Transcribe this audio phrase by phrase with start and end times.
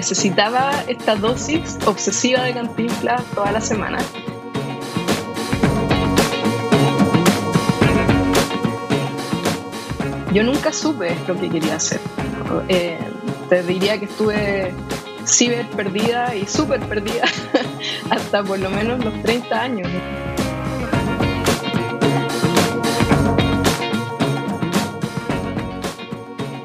[0.00, 3.98] necesitaba esta dosis obsesiva de cantinflas toda la semana.
[10.32, 12.00] Yo nunca supe lo que quería hacer.
[12.68, 12.98] Eh,
[13.50, 14.72] te diría que estuve
[15.26, 17.24] ciber perdida y súper perdida
[18.10, 19.88] hasta por lo menos los 30 años.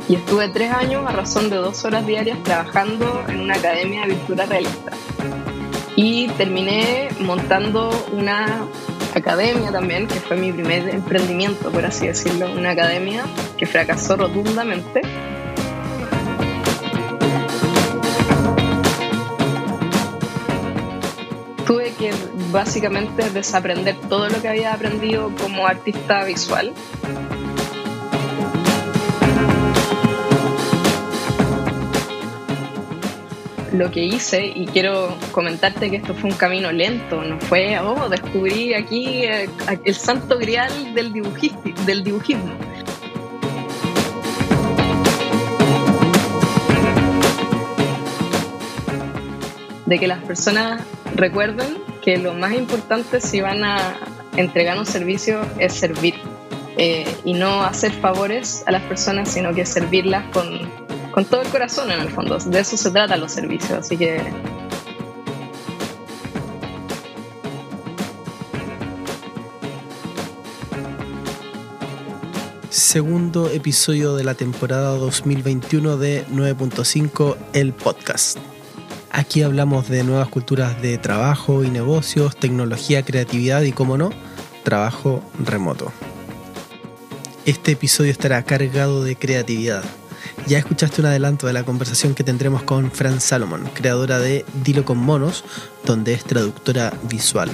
[0.07, 4.09] Y estuve tres años a razón de dos horas diarias trabajando en una academia de
[4.09, 4.91] pintura realista.
[5.95, 8.67] Y terminé montando una
[9.15, 13.23] academia también, que fue mi primer emprendimiento, por así decirlo, una academia
[13.57, 15.01] que fracasó rotundamente.
[21.65, 22.13] Tuve que
[22.51, 26.73] básicamente desaprender todo lo que había aprendido como artista visual
[33.77, 38.09] lo que hice y quiero comentarte que esto fue un camino lento, no fue, oh,
[38.09, 39.49] descubrí aquí eh,
[39.83, 41.13] el santo grial del,
[41.85, 42.53] del dibujismo.
[49.85, 50.81] De que las personas
[51.15, 53.95] recuerden que lo más importante si van a
[54.35, 56.15] entregar un servicio es servir
[56.77, 60.84] eh, y no hacer favores a las personas, sino que servirlas con
[61.15, 62.37] con todo el corazón en el fondo.
[62.37, 64.21] De eso se trata los servicios, así que...
[72.69, 78.37] Segundo episodio de la temporada 2021 de 9.5, el podcast.
[79.09, 84.09] Aquí hablamos de nuevas culturas de trabajo y negocios, tecnología, creatividad y, como no,
[84.63, 85.93] trabajo remoto.
[87.45, 89.85] Este episodio estará cargado de creatividad
[90.47, 94.85] ya escuchaste un adelanto de la conversación que tendremos con Fran Salomon, creadora de Dilo
[94.85, 95.43] con Monos,
[95.85, 97.49] donde es traductora visual.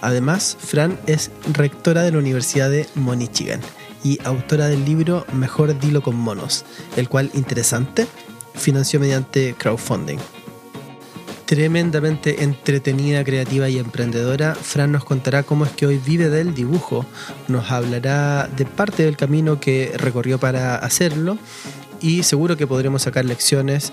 [0.00, 3.60] Además, Fran es rectora de la Universidad de Monichigan
[4.02, 6.64] y autora del libro Mejor Dilo con Monos,
[6.96, 8.06] el cual, interesante,
[8.54, 10.18] financió mediante crowdfunding.
[11.44, 17.04] Tremendamente entretenida, creativa y emprendedora, Fran nos contará cómo es que hoy vive del dibujo,
[17.48, 21.36] nos hablará de parte del camino que recorrió para hacerlo
[22.04, 23.90] y seguro que podremos sacar lecciones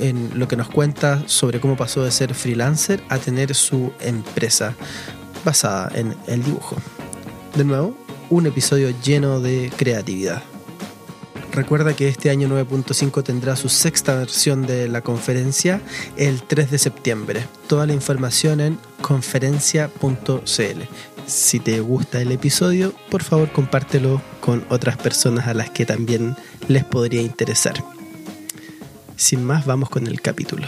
[0.00, 4.74] en lo que nos cuenta sobre cómo pasó de ser freelancer a tener su empresa
[5.44, 6.74] basada en el dibujo.
[7.54, 7.96] De nuevo,
[8.28, 10.42] un episodio lleno de creatividad.
[11.54, 15.80] Recuerda que este año 9.5 tendrá su sexta versión de la conferencia
[16.16, 17.46] el 3 de septiembre.
[17.68, 20.82] Toda la información en conferencia.cl.
[21.26, 26.34] Si te gusta el episodio, por favor compártelo con otras personas a las que también
[26.66, 27.74] les podría interesar.
[29.14, 30.66] Sin más, vamos con el capítulo.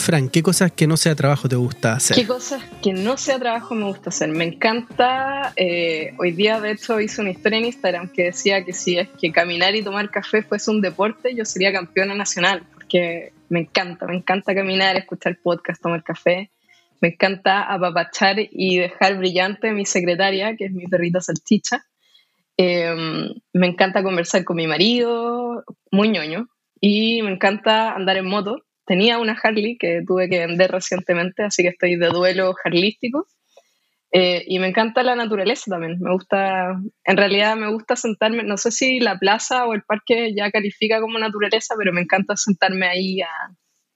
[0.00, 2.16] Fran, ¿qué cosas que no sea trabajo te gusta hacer?
[2.16, 4.30] ¿Qué cosas que no sea trabajo me gusta hacer?
[4.30, 8.72] Me encanta, eh, hoy día de hecho hice una historia en Instagram que decía que
[8.72, 13.32] si es que caminar y tomar café fuese un deporte, yo sería campeona nacional, porque
[13.48, 16.50] me encanta, me encanta caminar, escuchar podcast, tomar café
[17.00, 21.86] me encanta apapachar y dejar brillante mi secretaria, que es mi perrita salchicha.
[22.56, 26.48] Em, me encanta conversar con mi marido, muy ñoño.
[26.78, 28.64] Y me encanta andar en moto.
[28.90, 33.28] Tenía una Harley que tuve que vender recientemente, así que estoy de duelo harlístico.
[34.10, 36.00] Eh, y me encanta la naturaleza también.
[36.00, 36.72] Me gusta,
[37.04, 41.00] en realidad me gusta sentarme, no sé si la plaza o el parque ya califica
[41.00, 43.28] como naturaleza, pero me encanta sentarme ahí a,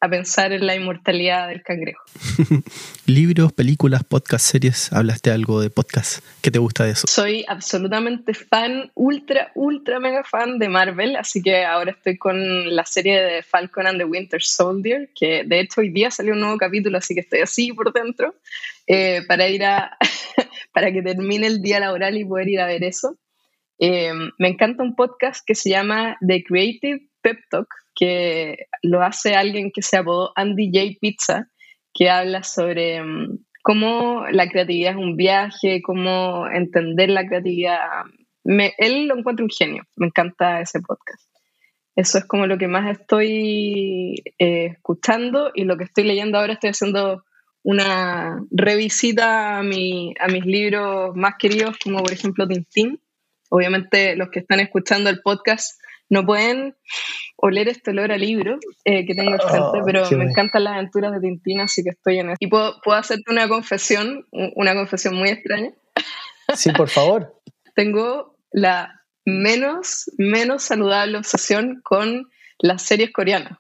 [0.05, 2.05] a pensar en la inmortalidad del cangrejo.
[3.07, 6.23] Libros, películas, podcast, series, ¿hablaste algo de podcast?
[6.43, 7.07] ¿Qué te gusta de eso?
[7.07, 12.85] Soy absolutamente fan, ultra, ultra mega fan de Marvel, así que ahora estoy con la
[12.85, 16.59] serie de Falcon and the Winter Soldier, que de hecho hoy día salió un nuevo
[16.59, 18.35] capítulo, así que estoy así por dentro,
[18.87, 19.97] eh, para ir a,
[20.75, 23.17] para que termine el día laboral y poder ir a ver eso.
[23.79, 29.35] Eh, me encanta un podcast que se llama The Creative Pep Talk, que lo hace
[29.35, 30.99] alguien que se apodó Andy J.
[31.01, 31.49] Pizza,
[31.93, 37.79] que habla sobre mm, cómo la creatividad es un viaje, cómo entender la creatividad.
[38.45, 41.23] él lo encuentra un genio, me encanta ese podcast.
[41.97, 46.55] Eso es como lo que más estoy eh, escuchando y lo que estoy leyendo ahora
[46.55, 47.25] estoy haciendo
[47.63, 53.01] una revisita a, mi, a mis libros más queridos, como por ejemplo Tintín.
[53.49, 56.77] Obviamente los que están escuchando el podcast no pueden
[57.37, 60.75] oler este olor a libro eh, que tengo al frente, oh, pero me encantan las
[60.75, 62.37] aventuras de Tintín, así que estoy en eso.
[62.41, 65.71] Y puedo, puedo hacerte una confesión, una confesión muy extraña.
[66.55, 67.41] Sí, por favor.
[67.75, 72.29] tengo la menos, menos saludable obsesión con
[72.59, 73.59] las series coreanas.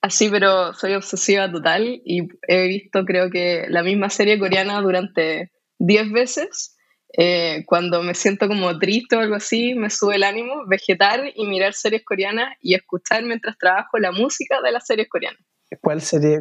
[0.00, 5.50] Así, pero soy obsesiva total y he visto creo que la misma serie coreana durante
[5.78, 6.73] 10 veces.
[7.16, 11.46] Eh, cuando me siento como triste o algo así, me sube el ánimo, vegetar y
[11.46, 15.40] mirar series coreanas y escuchar mientras trabajo la música de las series coreanas.
[15.80, 16.40] ¿Cuál serie?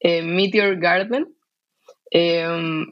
[0.00, 1.34] Eh, Meteor Garden.
[2.16, 2.46] Eh,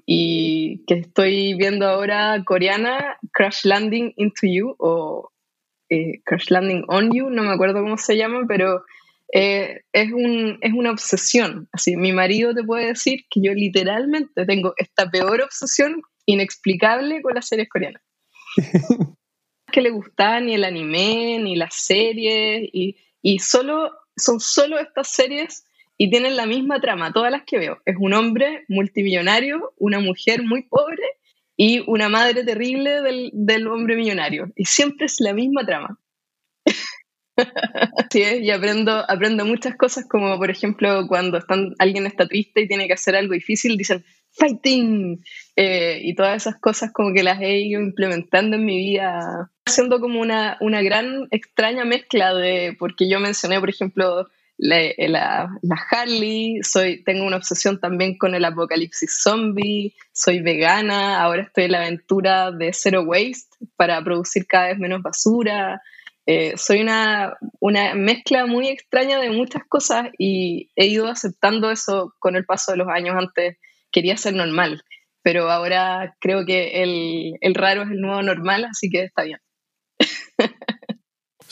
[0.04, 5.30] y que estoy viendo ahora coreana, Crash Landing into You o
[6.24, 8.82] Crash Landing on You, no me acuerdo cómo se llama, pero
[9.30, 11.68] es, un, es una obsesión.
[11.70, 17.34] Así, mi marido te puede decir que yo literalmente tengo esta peor obsesión inexplicable con
[17.34, 18.02] las series coreanas.
[19.72, 25.08] que le gustaba ni el anime, ni las series, y, y solo, son solo estas
[25.08, 25.64] series
[25.96, 27.80] y tienen la misma trama, todas las que veo.
[27.84, 31.02] Es un hombre multimillonario, una mujer muy pobre
[31.56, 34.52] y una madre terrible del, del hombre millonario.
[34.56, 35.98] Y siempre es la misma trama.
[38.10, 42.68] Sí, y aprendo, aprendo muchas cosas, como por ejemplo cuando están, alguien está triste y
[42.68, 45.22] tiene que hacer algo difícil, dicen fighting,
[45.56, 50.00] eh, y todas esas cosas como que las he ido implementando en mi vida, haciendo
[50.00, 56.60] como una, una gran extraña mezcla de, porque yo mencioné, por ejemplo, la, la, Harley,
[56.62, 61.80] soy, tengo una obsesión también con el apocalipsis zombie, soy vegana, ahora estoy en la
[61.82, 65.82] aventura de zero waste para producir cada vez menos basura,
[66.26, 72.14] eh, soy una, una, mezcla muy extraña de muchas cosas y he ido aceptando eso
[72.20, 73.16] con el paso de los años.
[73.18, 73.56] Antes
[73.92, 74.82] quería ser normal,
[75.22, 79.38] pero ahora creo que el, el raro es el nuevo normal, así que está bien.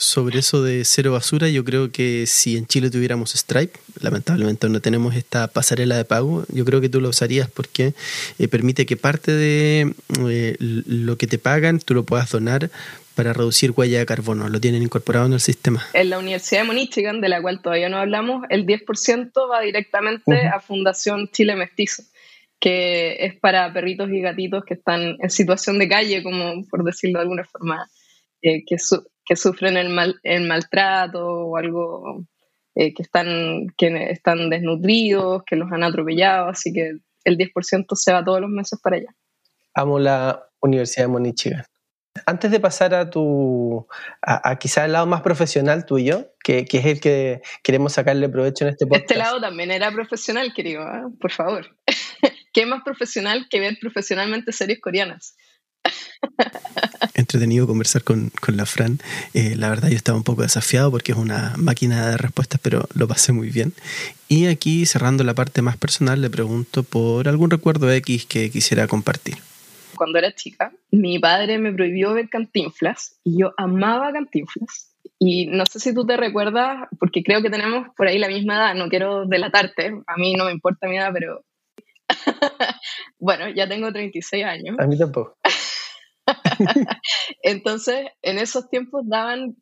[0.01, 4.81] Sobre eso de cero basura, yo creo que si en Chile tuviéramos Stripe, lamentablemente no
[4.81, 7.93] tenemos esta pasarela de pago, yo creo que tú lo usarías porque
[8.39, 9.93] eh, permite que parte de
[10.27, 12.71] eh, lo que te pagan tú lo puedas donar
[13.13, 14.49] para reducir huella de carbono.
[14.49, 15.85] Lo tienen incorporado en el sistema.
[15.93, 20.47] En la Universidad de Michigan, de la cual todavía no hablamos, el 10% va directamente
[20.47, 22.01] a Fundación Chile Mestizo,
[22.61, 27.17] que es para perritos y gatitos que están en situación de calle, como por decirlo
[27.17, 27.89] de alguna forma,
[28.43, 28.77] eh, que,
[29.25, 32.23] que sufren el, mal, el maltrato o algo,
[32.75, 36.91] eh, que, están, que están desnutridos, que los han atropellado, así que
[37.23, 39.09] el 10% se va todos los meses para allá.
[39.73, 41.63] Amo la Universidad de Michigan.
[42.25, 43.87] Antes de pasar a tu,
[44.21, 48.65] a, quizá el lado más profesional tuyo, que, que, es el que queremos sacarle provecho
[48.65, 49.09] en este podcast.
[49.09, 51.03] Este lado también era profesional, querido, ¿eh?
[51.19, 51.65] por favor.
[52.53, 55.35] ¿Qué más profesional que ver profesionalmente series coreanas?
[57.13, 58.99] Entretenido conversar con, con la Fran.
[59.33, 62.87] Eh, la verdad yo estaba un poco desafiado porque es una máquina de respuestas, pero
[62.93, 63.73] lo pasé muy bien.
[64.27, 68.87] Y aquí cerrando la parte más personal, le pregunto por algún recuerdo X que quisiera
[68.87, 69.37] compartir
[70.01, 74.95] cuando era chica, mi padre me prohibió ver cantinflas y yo amaba cantinflas.
[75.19, 78.55] Y no sé si tú te recuerdas, porque creo que tenemos por ahí la misma
[78.55, 81.43] edad, no quiero delatarte, a mí no me importa mi edad, pero
[83.19, 84.75] bueno, ya tengo 36 años.
[84.79, 85.37] A mí tampoco.
[87.43, 89.55] Entonces, en esos tiempos daban...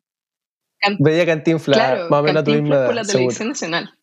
[0.98, 3.94] Veía cantinflas, más o menos tu misma edad, por la televisión nacional.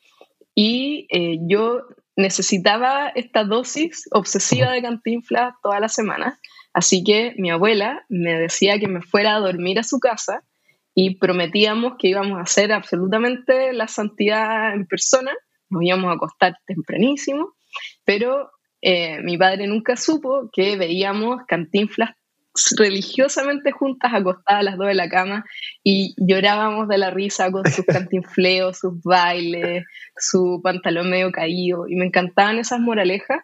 [0.53, 1.81] Y eh, yo
[2.15, 6.39] necesitaba esta dosis obsesiva de cantinflas toda la semana.
[6.73, 10.43] Así que mi abuela me decía que me fuera a dormir a su casa
[10.93, 15.31] y prometíamos que íbamos a hacer absolutamente la santidad en persona.
[15.69, 17.53] Nos íbamos a acostar tempranísimo,
[18.05, 22.11] pero eh, mi padre nunca supo que veíamos cantinflas
[22.77, 25.45] religiosamente juntas, acostadas a las dos de la cama,
[25.83, 31.95] y llorábamos de la risa con sus cantinfleos, sus bailes, su pantalón medio caído, y
[31.95, 33.41] me encantaban esas moralejas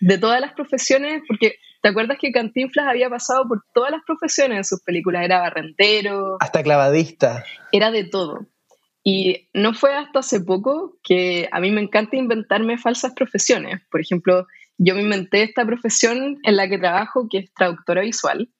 [0.00, 4.58] de todas las profesiones, porque ¿te acuerdas que Cantinflas había pasado por todas las profesiones
[4.58, 5.24] en sus películas?
[5.24, 6.36] Era barrentero.
[6.40, 7.44] Hasta clavadista.
[7.72, 8.46] Era de todo.
[9.08, 13.80] Y no fue hasta hace poco que a mí me encanta inventarme falsas profesiones.
[13.88, 14.48] Por ejemplo,
[14.78, 18.50] yo me inventé esta profesión en la que trabajo, que es traductora visual,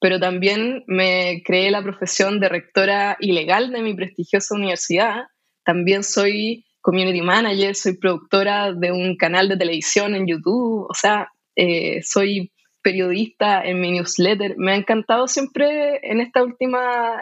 [0.00, 5.26] pero también me creé la profesión de rectora ilegal de mi prestigiosa universidad.
[5.64, 11.28] También soy community manager, soy productora de un canal de televisión en YouTube, o sea,
[11.54, 12.50] eh, soy
[12.82, 14.56] periodista en mi newsletter.
[14.58, 17.20] Me ha encantado siempre en esta última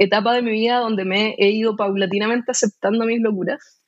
[0.00, 3.82] etapa de mi vida donde me he ido paulatinamente aceptando mis locuras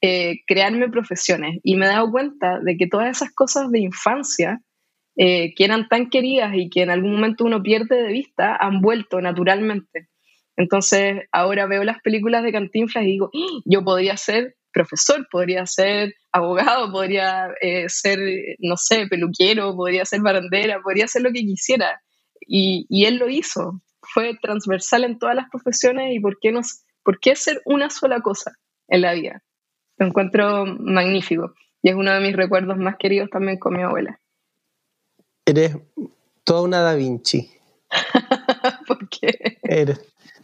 [0.00, 4.60] eh, crearme profesiones y me he dado cuenta de que todas esas cosas de infancia
[5.16, 8.80] eh, que eran tan queridas y que en algún momento uno pierde de vista han
[8.80, 10.08] vuelto naturalmente.
[10.56, 13.60] Entonces ahora veo las películas de Cantinflas y digo, ¡Ah!
[13.64, 18.20] yo podría ser profesor, podría ser abogado, podría eh, ser,
[18.60, 22.00] no sé, peluquero, podría ser barandera, podría ser lo que quisiera.
[22.40, 23.82] Y, y, él lo hizo.
[24.12, 28.20] Fue transversal en todas las profesiones y ¿por qué, nos, ¿por qué ser una sola
[28.20, 28.52] cosa
[28.88, 29.42] en la vida?
[29.96, 34.20] Lo encuentro magnífico y es uno de mis recuerdos más queridos también con mi abuela.
[35.44, 35.76] Eres
[36.44, 37.50] toda una Da Vinci.
[38.86, 39.58] ¿Por qué?
[39.62, 40.00] Eres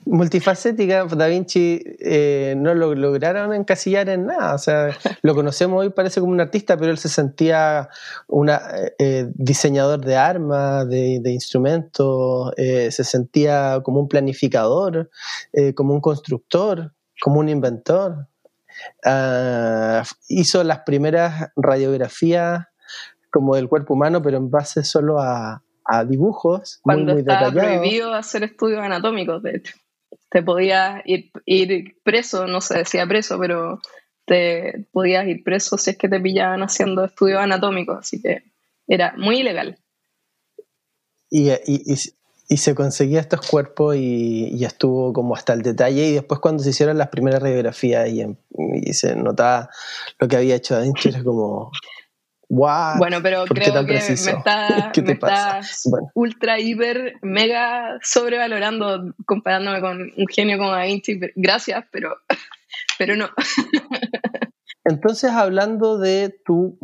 [0.07, 1.05] multifacética.
[1.05, 4.55] Da Vinci eh, no lo lograron encasillar en nada.
[4.55, 7.89] O sea, lo conocemos hoy, parece como un artista, pero él se sentía
[8.29, 8.51] un
[8.99, 15.11] eh, diseñador de armas, de, instrumentos, eh, se sentía como un planificador,
[15.75, 18.29] como un constructor, como un inventor.
[19.05, 22.67] Ah, hizo las primeras radiografías
[23.31, 25.61] como del cuerpo humano, pero en base solo a,
[26.09, 26.81] dibujos.
[26.83, 29.75] Cuando muy, estaba prohibido hacer estudios anatómicos, de hecho.
[30.35, 33.79] Te podías ir, ir preso, no se decía preso, pero
[34.27, 38.43] te podías ir preso si es que te pillaban haciendo estudios anatómicos, así que
[38.89, 39.79] era muy ilegal.
[41.31, 41.95] Y, y,
[42.49, 46.71] y se conseguía estos cuerpos y, estuvo como hasta el detalle y después cuando se
[46.71, 49.71] hicieron las primeras radiografías y, se notaba
[50.19, 51.71] lo que había hecho adentro era como
[52.49, 55.61] wow bueno pero creo que me está,
[56.15, 62.17] ultra hiper mega sobrevalorando comparándome con un genio como Da Vinci gracias pero
[62.99, 63.31] pero no
[64.85, 66.79] entonces hablando de tu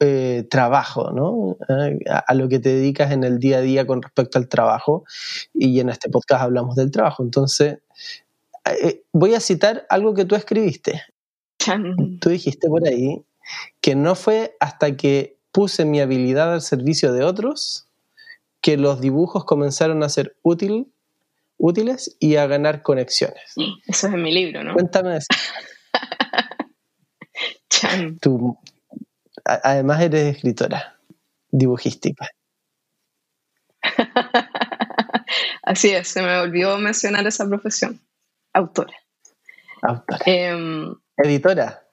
[0.00, 1.56] eh, trabajo, ¿no?
[1.68, 5.04] Eh, a, lo que te dedicas en el día a día con respecto al trabajo.
[5.52, 7.24] Y en este podcast hablamos del trabajo.
[7.24, 7.78] Entonces,
[8.80, 11.02] eh, voy a citar algo que tú escribiste.
[12.20, 13.20] Tú dijiste por ahí
[13.80, 17.88] que no fue hasta que puse mi habilidad al servicio de otros
[18.60, 20.92] que los dibujos comenzaron a ser útil,
[21.56, 23.54] útiles y a ganar conexiones.
[23.86, 24.74] Eso es en mi libro, ¿no?
[24.74, 25.28] Cuéntame eso.
[28.20, 28.58] Tú,
[29.44, 30.98] además eres escritora
[31.50, 32.28] dibujística.
[35.62, 38.00] Así es, se me olvidó mencionar esa profesión.
[38.52, 38.94] Autora.
[39.82, 40.20] Autora.
[40.26, 41.87] Em, editora.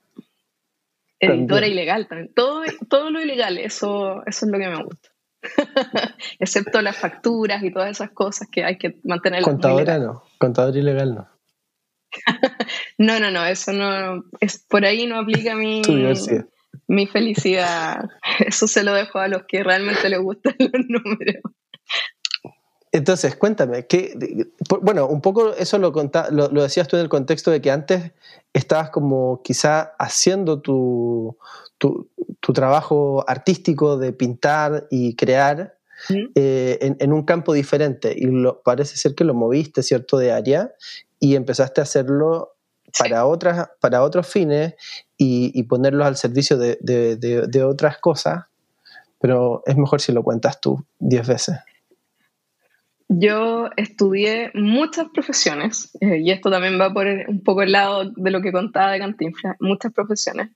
[1.20, 2.34] Editora ilegal también.
[2.34, 5.10] Todo, todo lo ilegal, eso, eso es lo que me gusta.
[6.40, 9.42] Excepto las facturas y todas esas cosas que hay que mantener.
[9.42, 11.28] Contadora no, contador ilegal no.
[12.98, 15.82] no, no, no, eso no, es, por ahí no aplica mi,
[16.88, 18.10] mi felicidad.
[18.40, 21.42] Eso se lo dejo a los que realmente les gustan los números.
[22.96, 24.48] Entonces, cuéntame, que,
[24.82, 25.92] bueno, un poco eso lo,
[26.32, 28.14] lo, decías tú en el contexto de que antes
[28.54, 31.38] estabas como quizá haciendo tu,
[31.78, 32.10] tu,
[32.54, 35.78] trabajo artístico de pintar y crear
[36.36, 40.32] eh, en, en, un campo diferente y lo, parece ser que lo moviste, ¿cierto?, de
[40.32, 40.72] área
[41.20, 42.56] y empezaste a hacerlo
[42.98, 44.76] para, otras, para otros fines
[45.18, 48.46] y, ponerlos al servicio de, otras cosas,
[49.20, 51.58] pero es mejor si lo cuentas tú diez veces.
[53.08, 58.32] Yo estudié muchas profesiones, eh, y esto también va por un poco el lado de
[58.32, 60.50] lo que contaba de Cantinflas, muchas profesiones.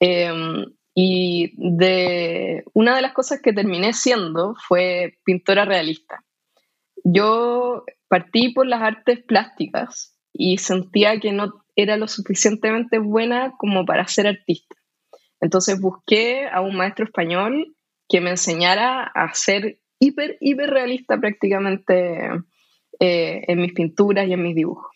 [0.00, 6.24] Em, y de una de las cosas que terminé siendo fue pintora realista.
[7.04, 13.84] Yo partí por las artes plásticas y sentía que no era lo suficientemente buena como
[13.84, 14.76] para ser artista.
[15.40, 17.74] Entonces busqué a un maestro español
[18.08, 22.28] que me enseñara a ser hiper, hiper realista prácticamente
[22.98, 24.90] eh, en mis pinturas y en mis dibujos.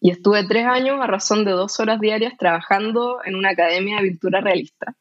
[0.00, 4.08] Y estuve tres años a razón de dos horas diarias trabajando en una academia de
[4.08, 4.94] pintura realista.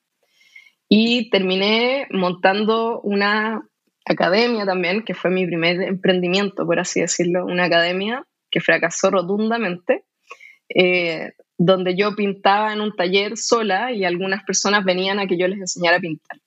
[0.89, 3.67] Y terminé montando una
[4.05, 10.03] academia también, que fue mi primer emprendimiento, por así decirlo, una academia que fracasó rotundamente,
[10.69, 15.47] eh, donde yo pintaba en un taller sola y algunas personas venían a que yo
[15.47, 16.42] les enseñara a pintar.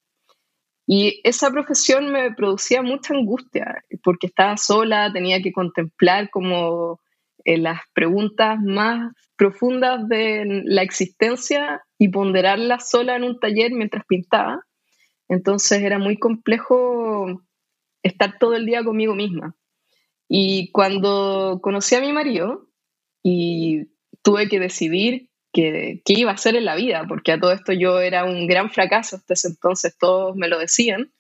[0.87, 7.01] Y esa profesión me producía mucha angustia, porque estaba sola, tenía que contemplar como
[7.45, 14.05] eh, las preguntas más profundas de la existencia y ponderarlas sola en un taller mientras
[14.07, 14.61] pintaba.
[15.29, 17.43] Entonces era muy complejo
[18.03, 19.57] estar todo el día conmigo misma.
[20.29, 22.69] Y cuando conocí a mi marido
[23.23, 23.89] y
[24.23, 28.01] tuve que decidir qué, iba a hacer en la vida, porque a todo esto yo
[28.01, 31.13] era un gran fracaso, hasta ese entonces todos me lo decían,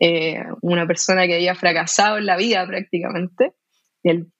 [0.00, 3.52] eh, una persona que había fracasado en la vida prácticamente,
[4.02, 4.32] el,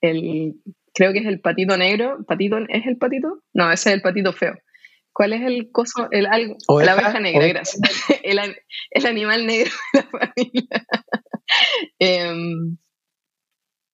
[0.94, 3.42] creo que es el patito negro, patito, ¿es el patito?
[3.52, 4.54] No, ese es el patito feo.
[5.12, 6.08] ¿Cuál es el coso?
[6.10, 7.80] El algo, la abeja negra, gracias.
[8.22, 8.38] El,
[8.90, 10.86] el, animal negro de la familia.
[11.98, 12.78] Em,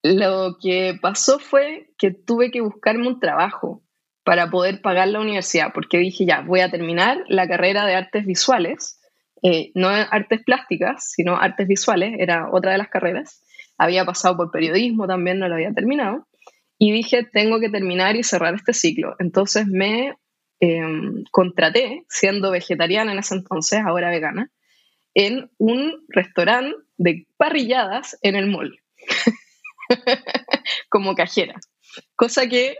[0.05, 3.83] lo que pasó fue que tuve que buscarme un trabajo
[4.28, 8.26] para poder pagar la universidad, porque dije, ya, voy a terminar la carrera de artes
[8.26, 9.00] visuales,
[9.42, 13.42] eh, no artes plásticas, sino artes visuales, era otra de las carreras.
[13.78, 16.28] Había pasado por periodismo también, no lo había terminado.
[16.76, 19.16] Y dije, tengo que terminar y cerrar este ciclo.
[19.18, 20.12] Entonces me
[20.61, 24.50] em, contraté, siendo vegetariana en ese entonces, ahora vegana,
[25.14, 28.78] en un restaurante de parrilladas en el mall,
[30.90, 31.54] como cajera.
[32.14, 32.76] Cosa que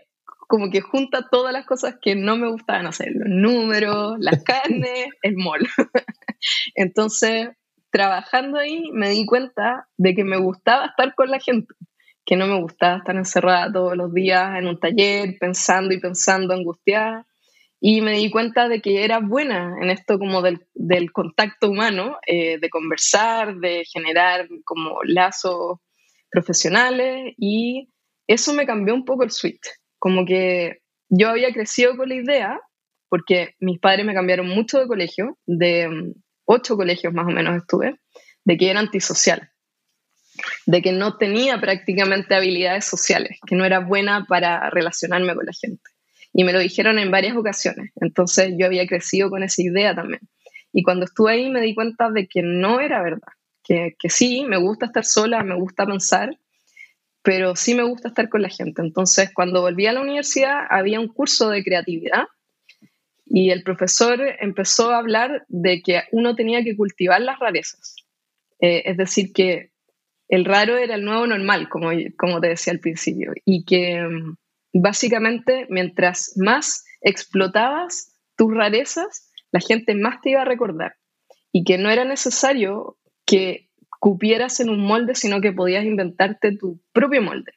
[0.49, 5.09] como que junta todas las cosas que no me gustaban hacer, los números, las carnes,
[5.23, 5.61] el mall.
[6.75, 7.51] Entonces,
[7.91, 11.75] trabajando ahí me di cuenta de que me gustaba estar con la gente,
[12.25, 16.55] que no me gustaba estar encerrada todos los días en un taller pensando y pensando,
[16.55, 17.27] angustiada.
[17.81, 22.59] Y me di cuenta de que era buena en esto como del, contacto humano, eh,
[22.59, 25.79] de conversar, de generar como lazos
[26.31, 27.89] profesionales y
[28.27, 29.78] eso me cambió un poco el switch.
[29.99, 30.79] Como que
[31.09, 32.61] yo había crecido con la idea,
[33.09, 36.13] porque mis padres me cambiaron mucho de colegio, de mm,
[36.45, 37.97] ocho colegios más o menos estuve,
[38.45, 39.51] de que era antisocial,
[40.67, 45.53] de que no tenía prácticamente habilidades sociales, que no era buena para relacionarme con la
[45.53, 45.83] gente.
[46.33, 47.91] Y me lo dijeron en varias ocasiones.
[48.01, 50.21] Entonces yo había crecido con esa idea también.
[50.73, 53.33] Y cuando estuve ahí me di cuenta de que no era verdad,
[53.65, 56.31] que, que sí, me gusta estar sola, me gusta pensar,
[57.23, 58.83] pero sí me gusta estar con la gente.
[58.83, 62.25] Entonces, cuando volví a la universidad, había un curso de creatividad
[63.27, 67.97] y el profesor empezó a hablar de que uno tenía que cultivar las rarezas.
[68.61, 69.71] Eh, es decir, que
[70.29, 74.37] el raro era el nuevo normal, como, como te decía al principio, y que mm,
[74.73, 80.95] básicamente mientras más explotabas tus rarezas, la gente más te iba a recordar
[81.53, 83.68] y que no era necesario que
[83.99, 87.53] cupieras en un molde, sino que podías inventarte tu propio molde.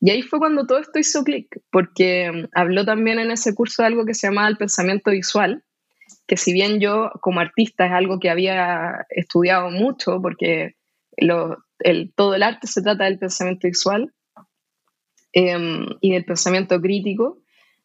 [0.00, 3.82] Y ahí fue cuando todo esto hizo clic, porque mm, habló también en ese curso
[3.82, 5.62] de algo que se llamaba el pensamiento visual,
[6.26, 10.76] que si bien yo como artista es algo que había estudiado mucho, porque
[12.14, 14.12] todo el arte se trata del pensamiento visual
[15.32, 17.38] em, y del pensamiento crítico,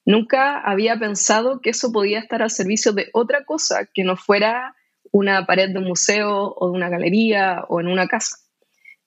[0.05, 4.75] nunca había pensado que eso podía estar al servicio de otra cosa que no fuera
[5.15, 8.35] una pared de un museo o de una galería o en una casa.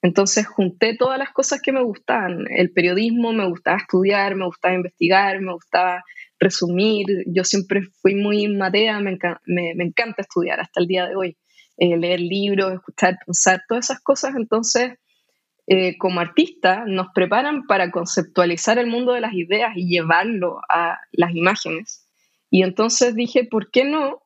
[0.00, 2.46] Entonces junté todas las cosas que me gustaban.
[2.48, 6.02] El periodismo, me gustaba estudiar, me gustaba investigar, me gustaba
[6.40, 7.04] resumir.
[7.26, 9.18] Yo siempre fui muy matea, me,
[9.84, 11.36] encanta estudiar hasta el día de hoy.
[11.76, 14.34] Eh, leer libros, escuchar, pensar, todas esas cosas.
[14.34, 14.92] Entonces,
[15.66, 20.96] eh, como artista, nos preparan para conceptualizar el mundo de las ideas y llevarlo a
[21.12, 22.08] las imágenes.
[22.48, 24.22] Y entonces dije, ¿por qué no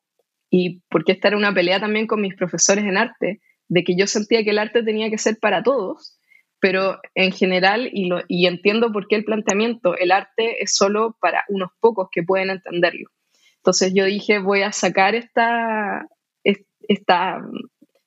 [0.55, 4.07] y porque esta era una pelea también con mis profesores en arte, de que yo
[4.07, 6.19] sentía que el arte tenía que ser para todos,
[6.61, 11.17] pero en general, y, lo, y entiendo por qué el planteamiento, el arte es solo
[11.23, 13.09] para unos pocos que pueden entenderlo.
[13.57, 16.07] Entonces yo dije, voy a sacar esta,
[16.45, 17.41] esta,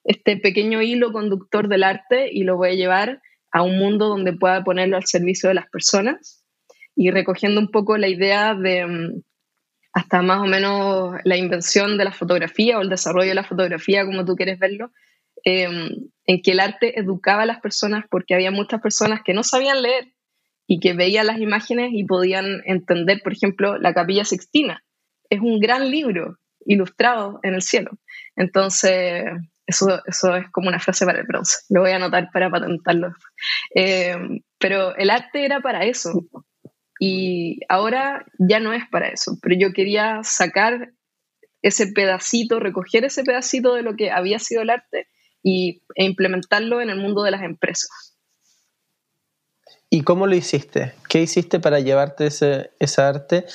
[0.04, 4.34] este pequeño hilo conductor del arte y lo voy a llevar a un mundo donde
[4.34, 6.46] pueda ponerlo al servicio de las personas
[6.96, 8.86] y recogiendo un poco la idea de,
[9.96, 14.06] hasta más o menos la invención de la fotografía o el desarrollo de la fotografía,
[14.06, 14.92] como tú quieres verlo,
[15.46, 15.90] em,
[16.26, 19.82] en que el arte educaba a las personas porque había muchas personas que no sabían
[19.82, 20.12] leer
[20.68, 24.84] y que veían las imágenes y podían entender, por ejemplo, la capilla sixtina.
[25.30, 27.92] Es un gran libro ilustrado en el cielo.
[28.36, 29.24] Entonces,
[29.66, 31.60] eso, eso es como una frase para el bronce.
[31.70, 33.14] Lo voy a anotar para patentarlo.
[33.74, 36.12] Em, pero el arte era para eso,
[37.00, 40.94] y ahora ya no es para eso, pero yo quería sacar
[41.62, 45.08] ese pedacito, recoger ese pedacito de lo que había sido el arte
[45.44, 48.16] y, e implementarlo en el mundo de las empresas.
[49.90, 50.94] ¿Y cómo lo hiciste?
[51.10, 53.46] ¿Qué hiciste para llevarte ese, arte?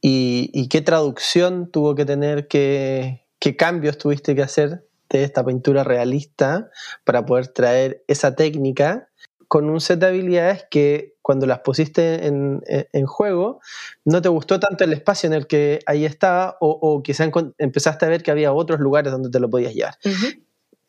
[0.00, 2.48] ¿Y, qué traducción tuvo que tener?
[2.48, 6.70] ¿Qué, ¿Qué cambios tuviste que hacer de esta pintura realista
[7.04, 9.07] para poder traer esa técnica
[9.48, 13.60] con un set de habilidades que cuando las pusiste en, juego,
[14.04, 18.06] no te gustó tanto el espacio en el que ahí estaba o, o quizá empezaste
[18.06, 19.94] a ver que había otros lugares donde te lo podías llevar.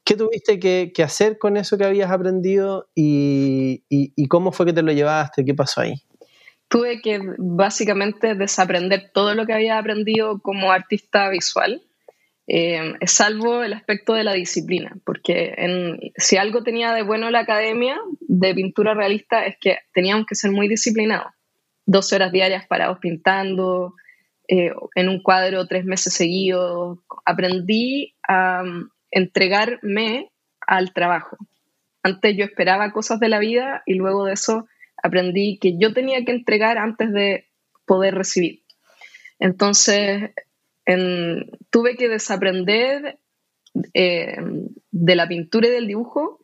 [0.10, 3.84] ¿Qué tuviste que, hacer con eso que habías aprendido y,
[4.28, 5.46] cómo fue que te lo llevaste?
[5.46, 6.02] ¿Qué pasó ahí?
[6.68, 11.84] Tuve que básicamente desaprender todo lo que había aprendido como artista visual
[12.52, 15.56] eh, salvo el aspecto de la disciplina, porque
[16.18, 20.50] si algo tenía de bueno la academia de pintura realista es que teníamos que ser
[20.50, 21.32] muy disciplinados,
[21.86, 23.94] 12 horas diarias parados pintando,
[24.48, 26.98] eh, en un cuadro tres meses seguidos.
[27.24, 30.32] Aprendí a um, entregarme
[30.66, 31.38] al trabajo.
[32.02, 34.68] Antes yo esperaba cosas de la vida y luego de eso
[35.04, 37.46] aprendí que yo tenía que entregar antes de
[37.86, 38.64] poder recibir.
[39.38, 40.32] Entonces,
[41.70, 43.20] tuve que desaprender
[43.94, 44.38] eh,
[44.92, 46.40] de la pintura y del dibujo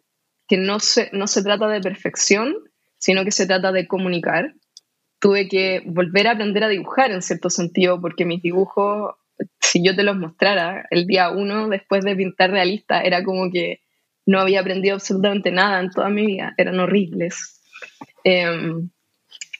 [0.47, 2.55] que no se, no se trata de perfección,
[2.97, 4.53] sino que se trata de comunicar.
[5.19, 9.15] tuve que volver a aprender a dibujar en cierto sentido, porque mis dibujos,
[9.59, 13.79] si yo te los mostrara el día uno después de pintar realista, era como que
[14.27, 17.61] no había aprendido absolutamente nada en toda mi vida, eran horribles.
[18.23, 18.89] Em,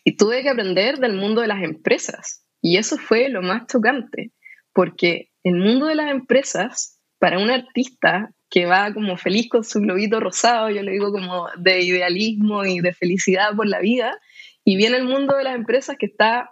[0.03, 4.31] y tuve que aprender del mundo de las empresas, y eso fue lo más chocante,
[4.75, 9.79] porque el mundo de las empresas, para un artista que va como feliz con su
[9.79, 14.19] globito rosado, yo le digo como de idealismo y de felicidad por la vida,
[14.65, 16.49] y viene el mundo de las empresas que está,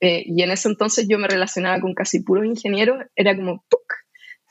[0.00, 3.84] eh, y en ese entonces yo me relacionaba con casi puros ingenieros, era como, ¡puc!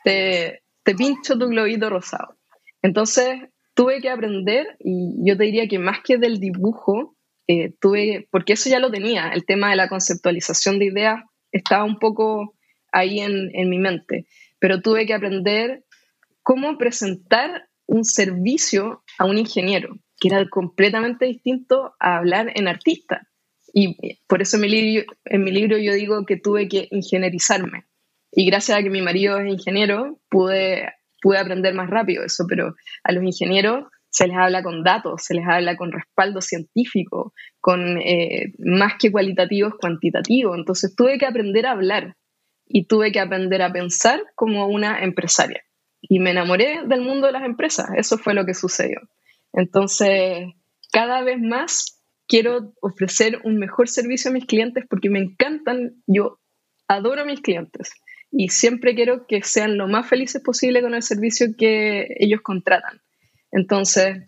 [0.06, 2.38] Te, te pincho tu globito rosado.
[2.82, 3.42] Entonces
[3.74, 8.54] tuve que aprender, y yo te diría que más que del dibujo, eh, tuve, porque
[8.54, 12.56] eso ya lo tenía, el tema de la conceptualización de ideas estaba un poco
[12.92, 14.28] ahí en, en mi mente,
[14.60, 15.84] pero tuve que aprender
[16.44, 23.28] cómo presentar un servicio a un ingeniero, que era completamente distinto a hablar en artista.
[23.74, 27.86] Y por eso en mi, libro, en mi libro yo digo que tuve que ingenierizarme.
[28.32, 30.88] Y gracias a que mi marido es ingeniero, pude,
[31.22, 35.36] pude aprender más rápido eso, pero a los ingenieros se les habla con datos, se
[35.36, 40.56] les habla con respaldo científico, con eh, más que cualitativo, es cuantitativo.
[40.56, 42.16] Entonces tuve que aprender a hablar
[42.70, 45.64] y tuve que aprender a pensar como una empresaria.
[46.02, 49.02] Y me enamoré del mundo de las empresas, eso fue lo que sucedió.
[49.52, 50.46] Entonces,
[50.92, 56.40] cada vez más quiero ofrecer un mejor servicio a mis clientes porque me encantan, yo
[56.88, 57.92] adoro a mis clientes
[58.32, 63.02] y siempre quiero que sean lo más felices posible con el servicio que ellos contratan.
[63.52, 64.24] Entonces,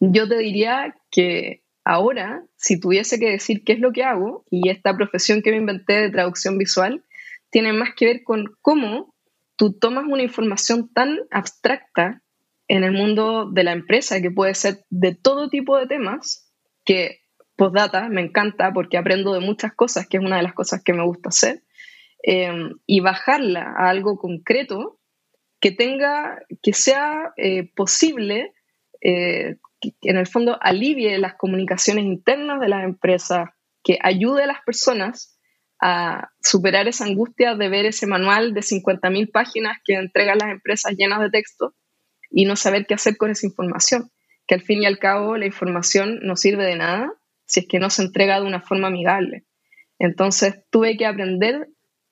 [0.00, 4.68] yo te diría que ahora, si tuviese que decir qué es lo que hago, y
[4.68, 7.04] esta profesión que me inventé de traducción visual,
[7.50, 9.14] tiene más que ver con cómo
[9.56, 12.22] tú tomas una información tan abstracta
[12.68, 16.52] en el mundo de la empresa, que puede ser de todo tipo de temas,
[16.84, 17.20] que
[17.56, 20.92] postdata me encanta porque aprendo de muchas cosas, que es una de las cosas que
[20.92, 21.62] me gusta hacer,
[22.22, 25.00] eh, y bajarla a algo concreto
[25.60, 28.52] que tenga, que sea eh, posible,
[29.00, 33.48] eh, que en el fondo alivie las comunicaciones internas de las empresas,
[33.82, 35.37] que ayude a las personas
[35.80, 40.94] a superar esa angustia de ver ese manual de 50.000 páginas que entregan las empresas
[40.96, 41.74] llenas de texto
[42.30, 44.10] y no saber qué hacer con esa información,
[44.46, 47.12] que al fin y al cabo la información no sirve de nada
[47.46, 49.44] si es que no se entrega de una forma amigable.
[49.98, 51.68] Entonces tuve que aprender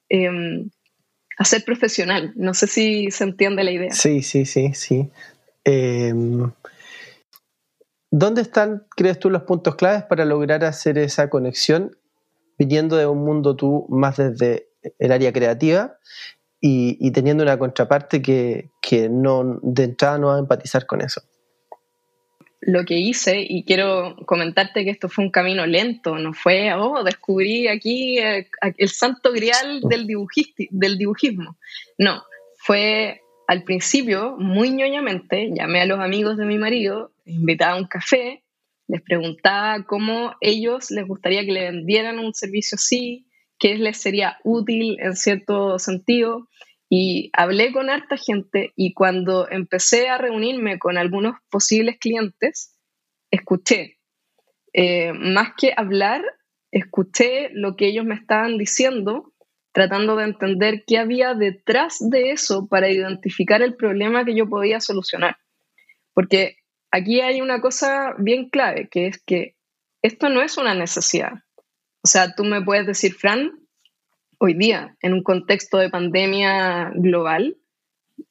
[0.08, 0.70] em,
[1.36, 2.32] a ser profesional.
[2.36, 3.90] No sé si se entiende la idea.
[3.92, 5.10] Sí, sí, sí, sí.
[5.64, 6.50] Em,
[8.10, 11.98] ¿Dónde están, crees tú, los puntos claves para lograr hacer esa conexión
[12.58, 15.98] viniendo de un mundo tú más desde el área creativa
[16.60, 18.70] y, teniendo una contraparte que,
[19.10, 21.22] no, de entrada no va a empatizar con eso.
[22.60, 27.04] Lo que hice, y quiero comentarte que esto fue un camino lento, no fue, oh,
[27.04, 30.08] descubrí aquí eh, el santo grial del,
[30.70, 31.56] del dibujismo.
[31.98, 32.24] No,
[32.56, 37.86] fue al principio, muy ñoñamente, llamé a los amigos de mi marido, invitaba a un
[37.86, 38.42] café,
[38.88, 43.26] les preguntaba cómo ellos les gustaría que le vendieran un servicio así,
[43.58, 46.48] qué les sería útil en cierto sentido.
[46.88, 52.78] Y hablé con harta gente y cuando empecé a reunirme con algunos posibles clientes,
[53.30, 53.98] escuché.
[54.72, 56.22] Eh, más que hablar,
[56.70, 59.32] escuché lo que ellos me estaban diciendo,
[59.72, 64.80] tratando de entender qué había detrás de eso para identificar el problema que yo podía
[64.80, 65.38] solucionar.
[66.14, 66.56] Porque
[66.90, 69.56] aquí hay una cosa bien clave, que es que
[70.02, 71.32] esto no es una necesidad.
[72.02, 73.52] O sea, tú me puedes decir, Fran,
[74.38, 77.56] hoy día, en un contexto de pandemia global,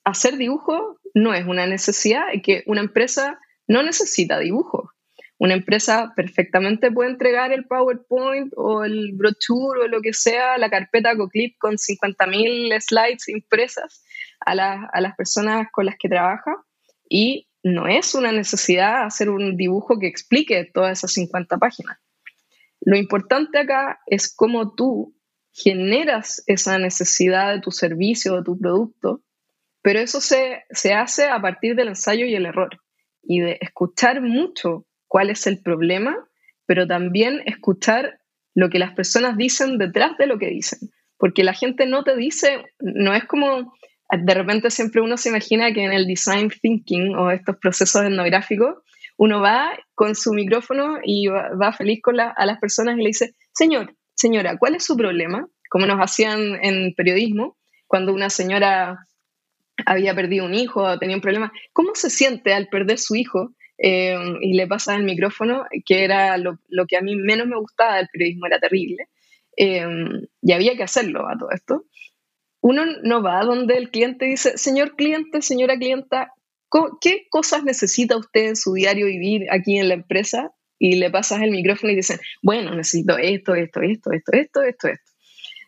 [0.03, 4.91] hacer dibujo no es una necesidad y que una empresa no necesita dibujo.
[5.37, 10.69] Una empresa perfectamente puede entregar el PowerPoint o el brochure o lo que sea, la
[10.69, 14.03] carpeta CoClip con 50.000 slides impresas
[14.45, 16.55] a, a las personas con las que trabaja
[17.09, 21.97] y no es una necesidad hacer un dibujo que explique todas esas 50 páginas.
[22.79, 25.17] Lo importante acá es cómo tú
[25.51, 29.23] generas esa necesidad de tu servicio, de tu producto,
[29.81, 32.79] pero eso se, hace a partir del ensayo y el error
[33.23, 36.15] y de escuchar mucho cuál es el problema,
[36.67, 38.19] pero también escuchar
[38.53, 42.15] lo que las personas dicen detrás de lo que dicen, porque la gente no te
[42.15, 43.73] dice, no es como
[44.11, 48.75] de repente siempre uno se imagina que en el design thinking o estos procesos etnográficos
[49.17, 53.33] uno va con su micrófono y va, feliz con a las personas y le dice,
[53.53, 55.47] señor, señora, ¿cuál es su problema?
[55.69, 59.07] Como nos hacían en periodismo, cuando una señora
[59.85, 63.55] había perdido un hijo o tenía un problema, ¿cómo se siente al perder su hijo?
[63.77, 67.57] eh, y le pasas el micrófono, que era lo, lo, que a mí menos me
[67.57, 69.09] gustaba del periodismo, era terrible,
[69.57, 69.85] eh,
[70.41, 71.85] y había que hacerlo a todo esto.
[72.67, 76.33] Uno no va donde el cliente dice, señor cliente, señora clienta,
[76.99, 80.51] ¿qué cosas necesita usted en su diario vivir aquí en la empresa?
[80.79, 84.87] Y le pasas el micrófono y dicen, bueno, necesito esto, esto, esto, esto, esto, esto,
[84.87, 85.11] esto.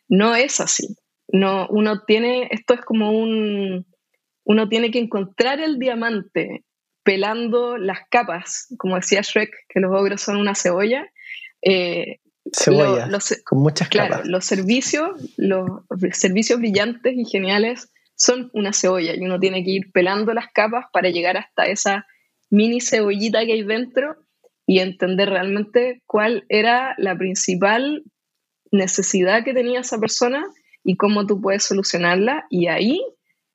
[0.09, 0.97] No es así.
[1.27, 3.85] No, uno tiene, esto es como un,
[4.43, 6.63] uno tiene que encontrar el diamante
[7.03, 11.05] pelando las capas, como decía Shrek, que los ogros son una cebolla.
[11.61, 12.21] Eh,
[12.53, 13.09] cebolla,
[13.45, 15.81] con muchas claro, Los servicios, los
[16.13, 20.85] servicios brillantes y geniales son una cebolla y uno tiene que ir pelando las capas
[20.91, 22.05] para llegar hasta esa
[22.49, 24.15] mini cebollita que hay dentro
[24.65, 28.03] y entender realmente cuál era la principal
[28.71, 30.45] necesidad que tenía esa persona
[30.83, 32.45] y cómo tú puedes solucionarla.
[32.49, 33.01] Y ahí,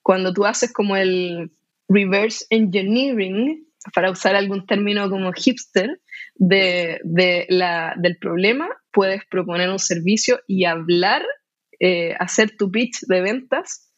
[0.02, 1.52] cuando tú haces como el
[1.88, 6.00] reverse engineering, para usar algún término como hipster,
[6.34, 7.00] de,
[7.48, 11.22] la, del problema, puedes proponer un servicio y hablar,
[11.80, 13.92] eh, hacer tu pitch de ventas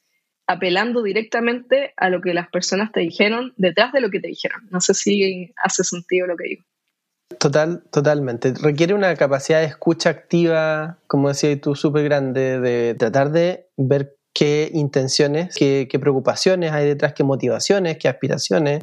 [0.46, 4.60] apelando directamente a lo que las personas te dijeron detrás de lo que te dijeron.
[4.70, 6.64] No sé si hace sentido lo que digo.
[7.38, 8.52] Total, totalmente.
[8.60, 14.16] Requiere una capacidad de escucha activa, como decías tú, súper grande, de tratar de ver
[14.34, 18.82] qué intenciones, qué, preocupaciones hay detrás, qué motivaciones, qué aspiraciones.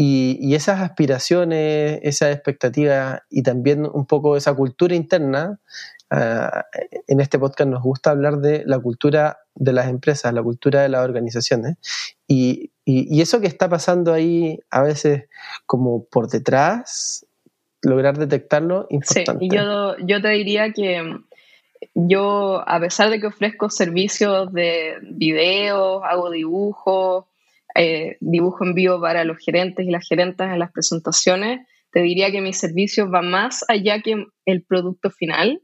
[0.00, 5.58] Y, esas aspiraciones, esas expectativas y también un poco esa cultura interna,
[6.10, 6.66] ah,
[7.08, 10.88] en este podcast nos gusta hablar de la cultura de las empresas, la cultura de
[10.88, 11.78] las organizaciones.
[12.28, 15.24] Y, y, eso que está pasando ahí a veces
[15.66, 17.26] como por detrás,
[17.82, 19.32] lograr detectarlo, importante.
[19.32, 21.02] Sí, y yo, yo te diría que
[21.94, 27.24] yo, a pesar de que ofrezco servicios de video, hago dibujos,
[27.80, 31.60] eh, dibujo en vivo para los gerentes y las gerentas en las presentaciones,
[31.92, 35.62] te diría que mi servicio va más allá que el producto final,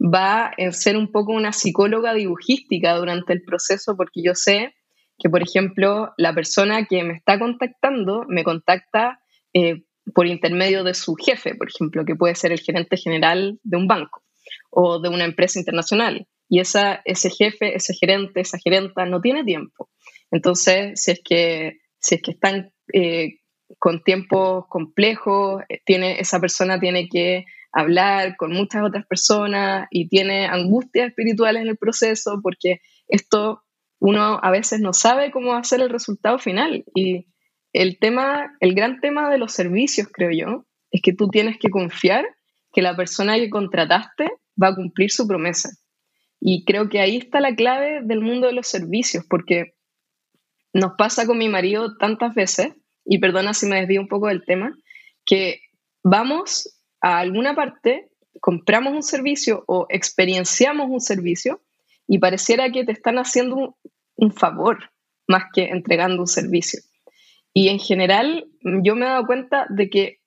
[0.00, 4.76] va a ser un poco una psicóloga dibujística durante el proceso, porque yo sé
[5.18, 9.18] que, por ejemplo, la persona que me está contactando me contacta
[9.52, 9.82] eh,
[10.14, 13.88] por intermedio de su jefe, por ejemplo, que puede ser el gerente general de un
[13.88, 14.22] banco
[14.70, 16.28] o de una empresa internacional.
[16.48, 19.90] Y esa, ese jefe, ese gerente, esa gerenta no tiene tiempo.
[20.30, 23.40] Entonces, si es que, si es que están eh,
[23.78, 30.08] con tiempos complejos, eh, tiene, esa persona tiene que hablar con muchas otras personas y
[30.08, 33.62] tiene angustias espirituales en el proceso porque esto
[33.98, 36.84] uno a veces no sabe cómo hacer el resultado final.
[36.94, 37.26] Y
[37.72, 41.70] el tema, el gran tema de los servicios, creo yo, es que tú tienes que
[41.70, 42.24] confiar
[42.72, 44.30] que la persona que contrataste
[44.62, 45.70] va a cumplir su promesa.
[46.40, 49.75] Y creo que ahí está la clave del mundo de los servicios, porque
[50.76, 54.44] nos pasa con mi marido tantas veces, y perdona si me desvío un poco del
[54.44, 54.76] tema,
[55.24, 55.60] que
[56.02, 58.10] vamos a alguna parte,
[58.40, 61.62] compramos un servicio o experienciamos un servicio
[62.06, 63.76] y pareciera que te están haciendo
[64.16, 64.90] un favor
[65.26, 66.80] más que entregando un servicio.
[67.54, 70.20] Y en general, yo me he dado cuenta de que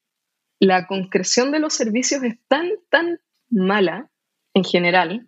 [0.59, 4.09] la concreción de los servicios es tan, tan mala
[4.53, 5.27] en general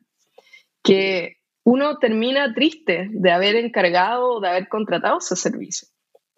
[0.84, 5.88] que uno termina triste de haber encargado de haber contratado ese servicio.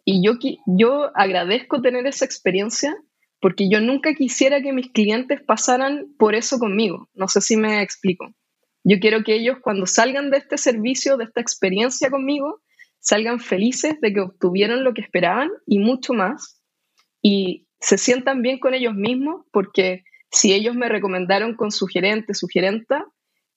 [0.05, 0.33] Y yo,
[0.65, 2.95] yo agradezco tener esa experiencia
[3.39, 7.09] porque yo nunca quisiera que mis clientes pasaran por eso conmigo.
[7.13, 8.33] No sé si me explico.
[8.83, 12.62] Yo quiero que ellos cuando salgan de este servicio, de esta experiencia conmigo,
[12.99, 16.62] salgan felices de que obtuvieron lo que esperaban y mucho más,
[17.21, 22.33] y se sientan bien con ellos mismos, porque si ellos me recomendaron con su gerente,
[22.33, 23.05] su gerenta,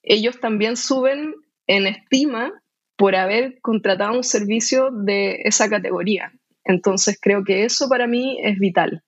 [0.03, 1.35] ellos también suben
[1.67, 2.53] en estima
[2.97, 6.33] por haber contratado un servicio de esa categoría.
[6.65, 9.03] Entonces creo que eso para mí es vital.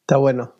[0.00, 0.54] Está bueno.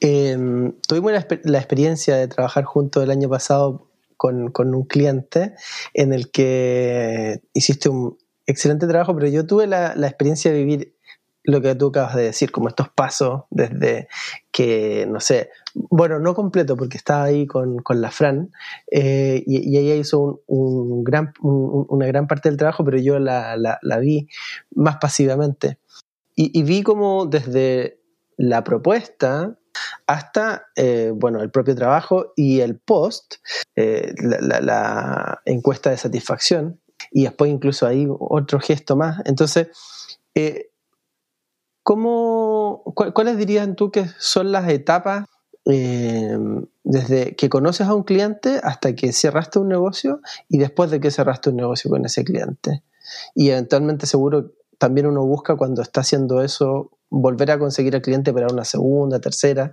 [0.00, 5.54] Em, tuvimos la, experiencia de trabajar juntos el año pasado con, con, un cliente
[5.94, 10.98] en el que hiciste un excelente trabajo, pero yo tuve la, la experiencia de vivir
[11.48, 14.08] lo que tú acabas de decir, como estos pasos desde
[14.52, 15.50] que, no sé,
[15.90, 18.50] bueno, no completo porque estaba ahí con, con la Fran
[18.90, 23.78] eh, y, ella hizo un, gran, una gran parte del trabajo, pero yo la, la,
[23.82, 24.28] la vi
[24.74, 25.78] más pasivamente.
[26.34, 28.00] Y, vi como desde
[28.36, 29.58] la propuesta
[30.06, 33.36] hasta eh, bueno, el propio trabajo y el post,
[33.74, 39.20] eh, la, encuesta de satisfacción, y después incluso ahí otro gesto más.
[39.24, 39.68] Entonces,
[41.82, 45.24] ¿cómo, ¿cuáles dirías tú que son las etapas
[45.68, 51.10] desde que conoces a un cliente hasta que cerraste un negocio y después de que
[51.10, 52.82] cerraste un negocio con ese cliente?
[53.34, 58.32] Y eventualmente seguro también uno busca cuando está haciendo eso volver a conseguir al cliente
[58.32, 59.72] para una segunda, tercera,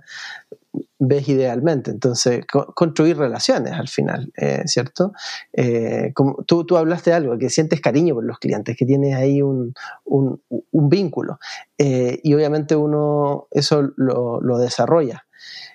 [0.98, 1.90] ves idealmente.
[1.90, 5.12] Entonces, construir relaciones al final, eh, ¿cierto?
[5.52, 9.14] Eh, como tú, tú, hablaste de algo, que sientes cariño por los clientes, que tienes
[9.14, 10.40] ahí un, un,
[10.88, 11.38] vínculo.
[11.78, 15.25] Eh, y obviamente uno eso lo, lo desarrolla.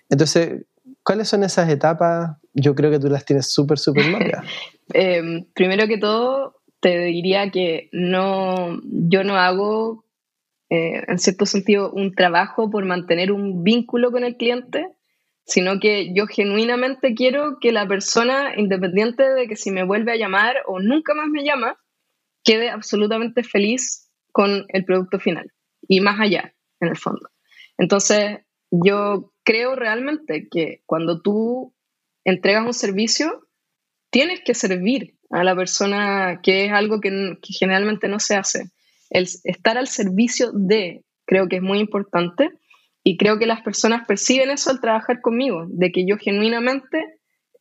[0.10, 0.66] Entonces,
[1.04, 2.38] ¿cuáles son esas etapas?
[2.54, 4.46] Yo creo que tú las tienes súper, súper marcadas.
[4.94, 10.06] Em, primero que todo, te diría que no, yo no hago
[10.72, 14.88] eh, en cierto sentido, un trabajo por mantener un vínculo con el cliente,
[15.46, 20.16] sino que yo genuinamente quiero que la persona, independiente de que si me vuelve a
[20.16, 21.78] llamar o nunca más me llama,
[22.46, 25.52] quede absolutamente feliz con el producto final
[25.90, 27.30] y más allá, en el fondo.
[27.78, 28.40] Entonces,
[28.72, 31.74] yo creo realmente que cuando tú
[32.24, 33.48] entregas un servicio,
[34.10, 38.72] tienes que servir a la persona, que es algo que, que generalmente no se hace
[39.12, 42.50] el estar al servicio de, creo que es muy importante
[43.04, 47.20] y creo que las personas perciben eso al trabajar conmigo, de que yo genuinamente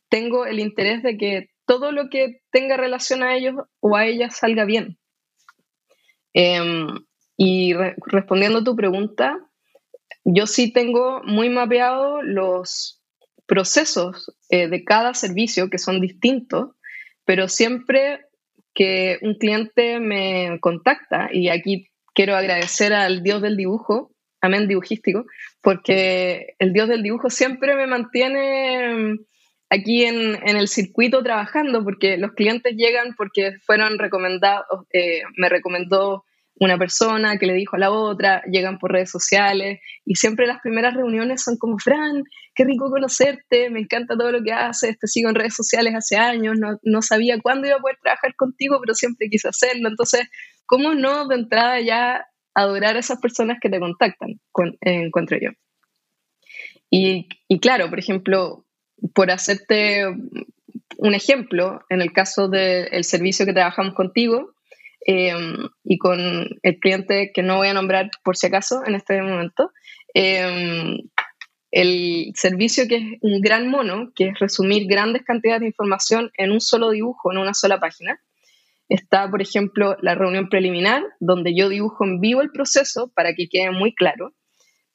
[0.09, 4.37] tengo el interés de que todo lo que tenga relación a ellos o a ellas
[4.37, 4.97] salga bien.
[6.33, 6.87] Em,
[7.37, 7.73] y
[8.05, 9.37] respondiendo a tu pregunta,
[10.23, 13.01] yo sí tengo muy mapeado los
[13.47, 16.69] procesos eh, de cada servicio que son distintos,
[17.25, 18.21] pero siempre
[18.73, 25.25] que un cliente me contacta y aquí quiero agradecer al dios del dibujo, amén dibujístico,
[25.61, 29.17] porque el dios del dibujo siempre me mantiene
[29.69, 36.25] aquí en, el circuito trabajando, porque los clientes llegan porque fueron recomendados, eh, me recomendó
[36.61, 40.61] una persona que le dijo a la otra, llegan por redes sociales y siempre las
[40.61, 45.07] primeras reuniones son como, Fran, qué rico conocerte, me encanta todo lo que haces, te
[45.07, 48.93] sigo en redes sociales hace años, no, sabía cuándo iba a poder trabajar contigo, pero
[48.93, 49.89] siempre quise hacerlo.
[49.89, 50.29] Entonces,
[50.67, 54.39] ¿cómo no de entrada ya adorar a esas personas que te contactan,
[54.81, 55.49] encuentro yo?
[56.91, 58.67] Y, y claro, por ejemplo,
[59.15, 60.05] por hacerte
[60.97, 64.53] un ejemplo, en el caso del servicio que trabajamos contigo,
[65.03, 66.19] Em, y con
[66.61, 69.71] el cliente que no voy a nombrar por si acaso en este momento.
[70.13, 70.97] Em,
[71.71, 76.51] el servicio que es un gran mono, que es resumir grandes cantidades de información en
[76.51, 78.21] un solo dibujo, en una sola página.
[78.89, 83.47] Está, por ejemplo, la reunión preliminar, donde yo dibujo en vivo el proceso para que
[83.47, 84.33] quede muy claro.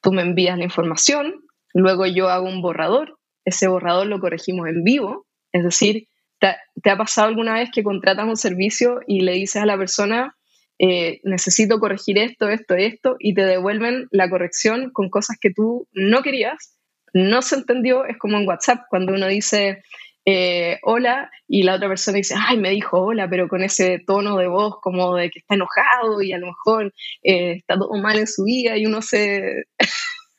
[0.02, 1.34] Tú me envías la información,
[1.72, 6.96] luego yo hago un borrador, ese borrador lo corregimos en vivo, es decir, ¿Te, ha
[6.96, 10.36] pasado alguna vez que contratas un servicio y le dices a la persona,
[10.78, 15.88] eh, necesito corregir esto, esto, esto, y te devuelven la corrección con cosas que tú
[15.92, 16.76] no querías?
[17.14, 19.82] No se entendió, es como en WhatsApp, cuando uno dice
[20.28, 24.36] eh, hola y la otra persona dice, ay, me dijo hola, pero con ese tono
[24.36, 28.18] de voz como de que está enojado y a lo mejor eh, está todo mal
[28.18, 29.66] en su vida y uno se...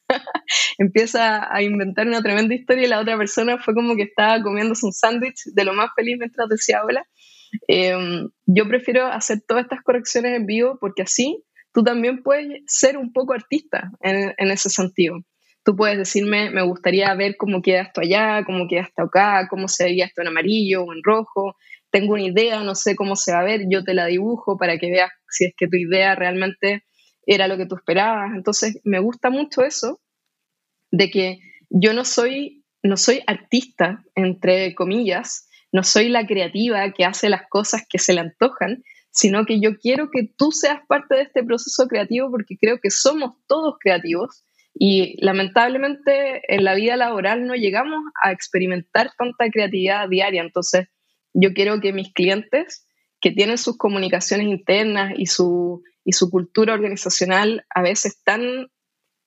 [0.78, 4.86] empieza a inventar una tremenda historia y la otra persona fue como que estaba comiéndose
[4.86, 7.06] un sándwich de lo más feliz mientras decía hola.
[7.68, 11.44] Em, yo prefiero hacer todas estas correcciones en vivo porque así
[11.74, 15.20] tú también puedes ser un poco artista en, en ese sentido.
[15.64, 19.68] Tú puedes decirme, me gustaría ver cómo queda esto allá, cómo queda esto acá, cómo
[19.68, 21.56] se vería esto en amarillo o en rojo.
[21.90, 24.78] Tengo una idea, no sé cómo se va a ver, yo te la dibujo para
[24.78, 26.84] que veas si es que tu idea realmente
[27.28, 28.32] era lo que tú esperabas.
[28.34, 30.00] Entonces, me gusta mucho eso,
[30.90, 37.06] de que yo no soy, no soy artista, entre comillas, no soy la creativa que
[37.06, 41.16] hace las cosas que se le antojan, sino que yo quiero que tú seas parte
[41.16, 46.96] de este proceso creativo porque creo que somos todos creativos y lamentablemente en la vida
[46.96, 50.42] laboral no llegamos a experimentar tanta creatividad diaria.
[50.42, 50.88] Entonces,
[51.34, 52.88] yo quiero que mis clientes
[53.20, 58.72] que tienen sus comunicaciones internas y su, y su cultura organizacional a veces tan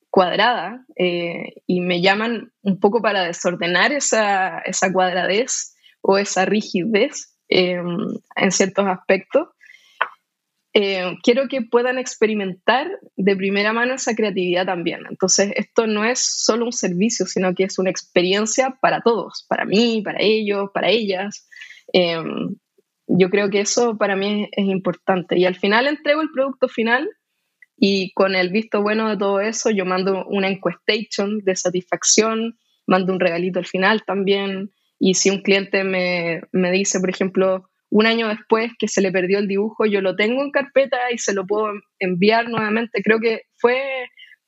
[0.08, 7.36] cuadrada eh, y me llaman un poco para desordenar esa, esa cuadradez o esa rigidez
[7.50, 7.98] em,
[8.34, 9.48] en ciertos aspectos.
[10.72, 15.00] Eh, quiero que puedan experimentar de primera mano esa creatividad también.
[15.10, 19.66] Entonces, esto no es solo un servicio, sino que es una experiencia para todos, para
[19.66, 21.46] mí, para ellos, para ellas.
[21.92, 22.56] Em,
[23.18, 25.38] yo creo que eso para mí es, importante.
[25.38, 27.08] Y al final entrego el producto final
[27.76, 33.12] y con el visto bueno de todo eso, yo mando una encuestation de satisfacción, mando
[33.12, 34.70] un regalito al final también.
[34.98, 39.10] Y si un cliente me, me dice, por ejemplo, un año después que se le
[39.10, 43.02] perdió el dibujo, yo lo tengo en carpeta y se lo puedo enviar nuevamente.
[43.02, 43.82] Creo que fue,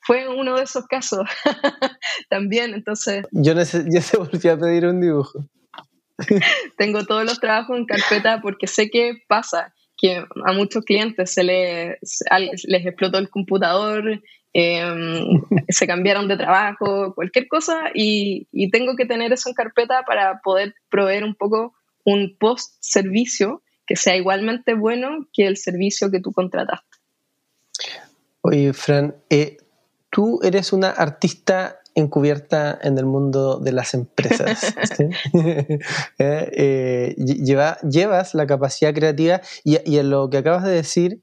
[0.00, 1.26] fue uno de esos casos
[2.30, 2.74] también.
[2.74, 3.24] Entonces.
[3.32, 5.48] Yo, yo se volví a pedir un dibujo.
[6.78, 11.44] Tengo todos los trabajos en carpeta porque sé que pasa, que a muchos clientes se
[11.44, 11.98] les,
[12.64, 19.06] les explotó el computador, em, se cambiaron de trabajo, cualquier cosa, y, y, tengo que
[19.06, 25.28] tener eso en carpeta para poder proveer un poco un post-servicio que sea igualmente bueno
[25.32, 26.98] que el servicio que tú contrataste.
[28.40, 29.58] Oye, Fran, eh,
[30.10, 34.74] tú eres una artista encubierta en el mundo de las empresas.
[36.18, 41.22] Eh, eh, llevas la capacidad creativa y, en lo que acabas de decir,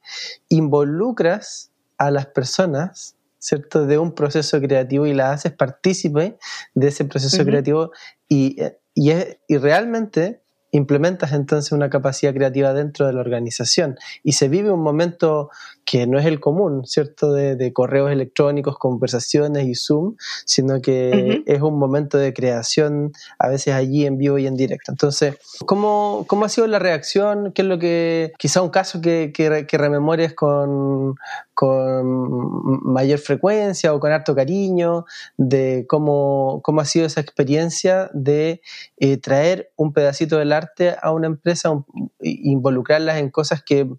[0.50, 3.86] involucras a las personas ¿cierto?
[3.86, 6.38] de un proceso creativo y las haces partícipe
[6.74, 7.92] de ese proceso creativo
[8.28, 8.62] y,
[8.94, 9.12] y,
[9.48, 10.42] y realmente
[10.72, 15.50] implementas entonces una capacidad creativa dentro de la organización y se vive un momento
[15.90, 17.34] que no es el común, ¿cierto?
[17.34, 23.74] De, correos electrónicos, conversaciones y Zoom, sino que es un momento de creación a veces
[23.74, 24.92] allí en vivo y en directo.
[24.92, 27.54] Entonces, ¿cómo, cómo ha sido la reacción?
[27.54, 31.16] ¿Qué es lo que, quizá un caso que, que, rememores con,
[31.56, 35.06] con mayor frecuencia o con harto cariño,
[35.38, 38.62] de cómo, cómo ha sido esa experiencia de
[38.98, 41.84] eh, traer un pedacito del arte a una empresa,
[42.20, 43.90] involucrarlas en cosas que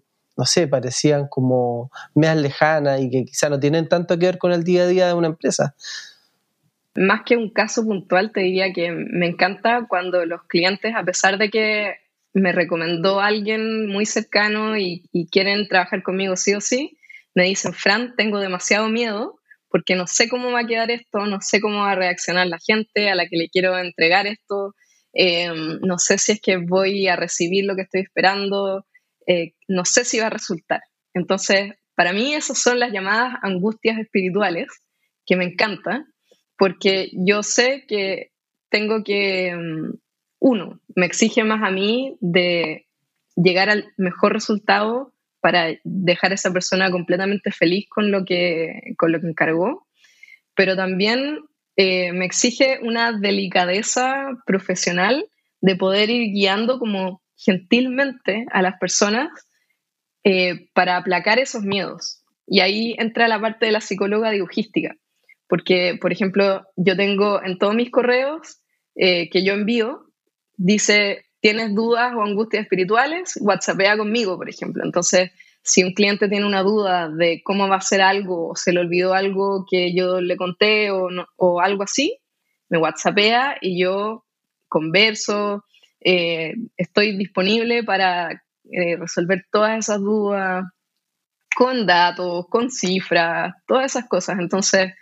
[0.41, 4.51] no sé, parecían como más lejanas y que quizá no tienen tanto que ver con
[4.51, 5.75] el día a día de una empresa.
[6.95, 11.37] Más que un caso puntual, te diría que me encanta cuando los clientes, a pesar
[11.37, 11.93] de que
[12.33, 16.97] me recomendó alguien muy cercano y, quieren trabajar conmigo sí o sí,
[17.35, 19.37] me dicen, Fran, tengo demasiado miedo
[19.69, 22.57] porque no sé cómo va a quedar esto, no sé cómo va a reaccionar la
[22.57, 24.73] gente a la que le quiero entregar esto,
[25.13, 28.87] eh, no sé si es que voy a recibir lo que estoy esperando,
[29.27, 30.81] eh, no sé si va a resultar.
[31.13, 34.67] Entonces, para mí esas son las llamadas angustias espirituales,
[35.25, 36.05] que me encantan,
[36.57, 38.31] porque yo sé que
[38.69, 39.93] tengo que, mm,
[40.39, 42.87] uno, me exige más a mí de
[43.35, 49.11] llegar al mejor resultado para dejar a esa persona completamente feliz con lo que, con
[49.11, 49.87] lo que encargó,
[50.55, 51.39] pero también
[51.75, 55.25] eh, me exige una delicadeza profesional
[55.61, 59.29] de poder ir guiando como gentilmente a las personas
[60.23, 62.23] eh, para aplacar esos miedos.
[62.45, 64.95] Y ahí entra la parte de la psicóloga dibujística,
[65.47, 68.61] porque, por ejemplo, yo tengo en todos mis correos
[68.95, 70.05] eh, que yo envío,
[70.57, 73.39] dice, ¿tienes dudas o angustias espirituales?
[73.41, 74.83] WhatsAppea conmigo, por ejemplo.
[74.85, 75.31] Entonces,
[75.63, 78.79] si un cliente tiene una duda de cómo va a ser algo, o se le
[78.79, 82.19] olvidó algo que yo le conté o, o algo así,
[82.69, 84.25] me WhatsAppea y yo
[84.67, 85.65] converso,
[86.01, 90.65] eh, estoy disponible para eh, resolver todas esas dudas
[91.55, 94.39] con datos, con cifras, todas esas cosas.
[94.39, 94.93] Entonces,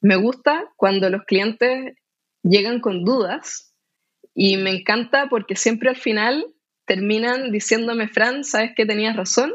[0.00, 1.94] me gusta cuando los clientes
[2.42, 3.72] llegan con dudas
[4.34, 6.46] y me encanta porque siempre al final
[6.86, 9.54] terminan diciéndome, Fran, sabes que tenías razón.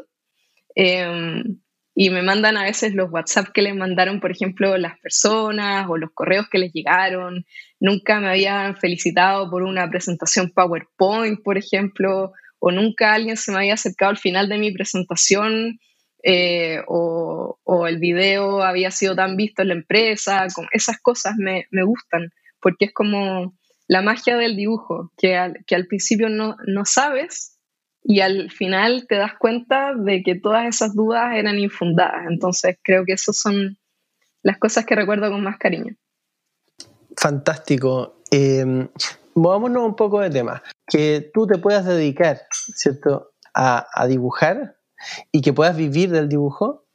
[0.75, 1.59] Em,
[1.99, 5.97] y me mandan a veces los WhatsApp que les mandaron, por ejemplo, las personas o
[5.97, 7.43] los correos que les llegaron.
[7.79, 13.57] Nunca me habían felicitado por una presentación PowerPoint, por ejemplo, o nunca alguien se me
[13.57, 15.79] había acercado al final de mi presentación
[16.21, 20.45] eh, o, el video había sido tan visto en la empresa.
[20.73, 22.29] esas cosas me, gustan
[22.61, 23.55] porque es como
[23.87, 27.56] la magia del dibujo, que al, que al principio no, no sabes
[28.09, 32.25] y al final te das cuenta de que todas esas dudas eran infundadas.
[32.29, 33.77] Entonces creo que esas son
[34.43, 35.93] las cosas que recuerdo con más cariño.
[37.17, 38.21] Fantástico.
[38.31, 38.87] Eh,
[39.35, 40.63] movámonos un poco de tema.
[40.87, 44.77] Que tú te puedas dedicar, ¿cierto?, a, dibujar
[45.33, 46.85] y que puedas vivir del dibujo,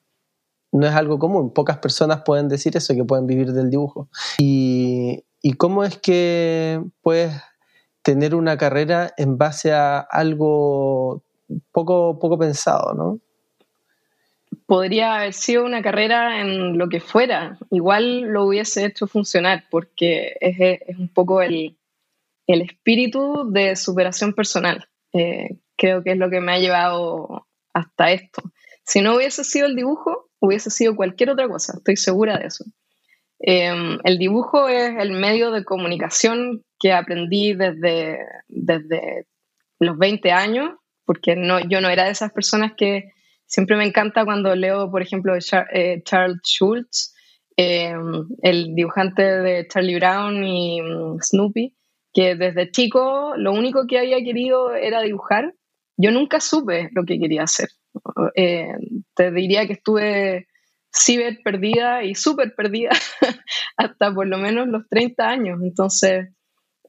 [0.72, 1.52] no es algo común.
[1.52, 4.08] Pocas personas pueden decir eso, que pueden vivir del dibujo.
[4.38, 7.34] ¿Y, y cómo es que puedes
[8.02, 11.22] tener una carrera en base a algo
[11.70, 13.20] poco, poco pensado, ¿no?
[14.66, 20.36] Podría haber sido una carrera en lo que fuera, igual lo hubiese hecho funcionar, porque
[20.40, 21.76] es, un poco el,
[22.46, 24.88] espíritu de superación personal.
[25.12, 28.42] Eh, creo que es lo que me ha llevado hasta esto.
[28.84, 32.64] Si no hubiese sido el dibujo, hubiese sido cualquier otra cosa, estoy segura de eso.
[33.44, 39.26] Em, el dibujo es el medio de comunicación que aprendí desde, desde
[39.80, 40.70] los 20 años,
[41.04, 43.10] porque no, yo no era de esas personas que
[43.46, 47.14] siempre me encanta cuando leo, por ejemplo, eh, Charles Schultz,
[47.56, 51.74] em, el dibujante de Charlie Brown y mm, Snoopy,
[52.14, 55.52] que desde chico lo único que había querido era dibujar.
[55.96, 57.68] Yo nunca supe lo que quería hacer.
[58.36, 58.72] Eh,
[59.14, 60.46] te diría que estuve
[60.92, 62.90] ciber perdida y súper perdida
[63.76, 65.60] hasta por lo menos los 30 años.
[65.62, 66.28] Entonces,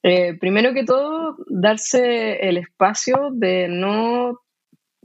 [0.03, 4.39] eh, primero que todo, darse el espacio de no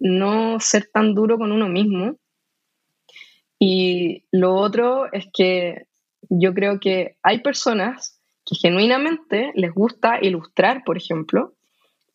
[0.01, 2.17] no ser tan duro con uno mismo.
[3.59, 5.87] Y lo otro es que
[6.29, 11.55] yo creo que hay personas que genuinamente les gusta ilustrar, por ejemplo,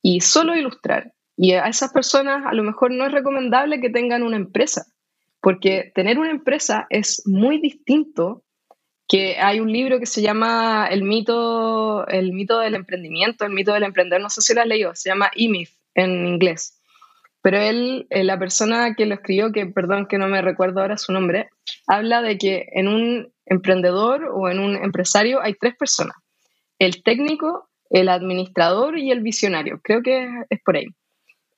[0.01, 1.13] y solo ilustrar.
[1.35, 4.85] Y a esas personas a lo mejor no es recomendable que tengan una empresa,
[5.43, 8.45] porque tener una empresa es muy distinto
[9.09, 13.73] que hay un libro que se llama El mito, el mito del emprendimiento, el mito
[13.73, 16.79] del emprendedor, no sé si lo has leído, se llama E-Myth en inglés.
[17.41, 20.97] Pero él, eh, la persona que lo escribió, que perdón que no me recuerdo ahora
[20.97, 21.49] su nombre,
[21.87, 26.15] habla de que en un emprendedor o en un empresario hay tres personas,
[26.79, 29.81] el técnico, el administrador y el visionario.
[29.83, 30.85] Creo que es por ahí.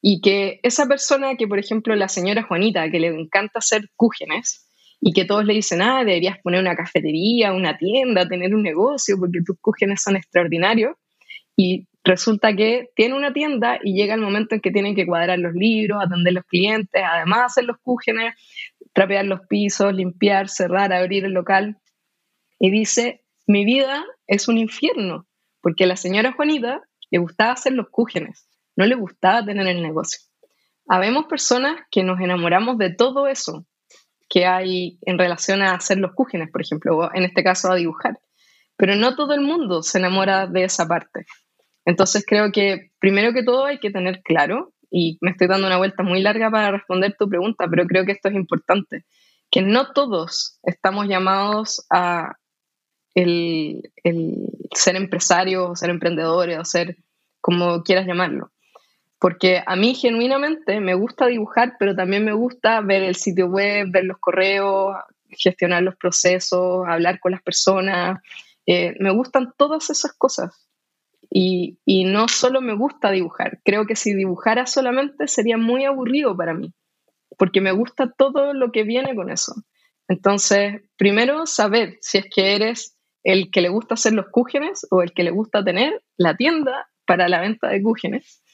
[0.01, 4.65] Y que esa persona que, por ejemplo, la señora Juanita, que le encanta hacer cúgenes,
[5.01, 9.17] y que todos le dicen, ah, deberías poner una cafetería, una tienda, tener un negocio,
[9.19, 10.95] porque tus cúgenes son extraordinarios.
[11.55, 15.39] Y resulta que tiene una tienda y llega el momento en que tienen que cuadrar
[15.39, 18.33] los libros, atender los clientes, además hacer los cúgenes,
[18.93, 21.77] trapear los pisos, limpiar, cerrar, abrir el local.
[22.59, 25.27] Y dice, mi vida es un infierno,
[25.61, 26.81] porque a la señora Juanita
[27.11, 30.19] le gustaba hacer los cúgenes, no le gustaba tener el negocio.
[30.87, 33.65] Habemos personas que nos enamoramos de todo eso
[34.29, 37.75] que hay en relación a hacer los cúgenes, por ejemplo, o en este caso a
[37.75, 38.19] dibujar.
[38.77, 41.25] Pero no todo el mundo se enamora de esa parte.
[41.85, 45.77] Entonces creo que primero que todo hay que tener claro, y me estoy dando una
[45.77, 49.05] vuelta muy larga para responder tu pregunta, pero creo que esto es importante,
[49.51, 52.37] que no todos estamos llamados a
[53.13, 53.91] el,
[54.73, 56.97] ser empresarios o ser emprendedores o ser
[57.41, 58.51] como quieras llamarlo.
[59.25, 63.87] Porque a mí genuinamente me gusta dibujar, pero también me gusta ver el sitio web,
[63.89, 64.97] ver los correos,
[65.29, 68.21] gestionar los procesos, hablar con las personas.
[68.67, 70.69] Eh, me gustan todas esas cosas.
[71.31, 76.53] Y, no solo me gusta dibujar, creo que si dibujara solamente sería muy aburrido para
[76.53, 76.71] mí,
[77.35, 79.55] porque me gusta todo lo que viene con eso.
[80.07, 85.01] Entonces, primero saber si es que eres el que le gusta hacer los cúgenes o
[85.01, 88.44] el que le gusta tener la tienda para la venta de cúgenes.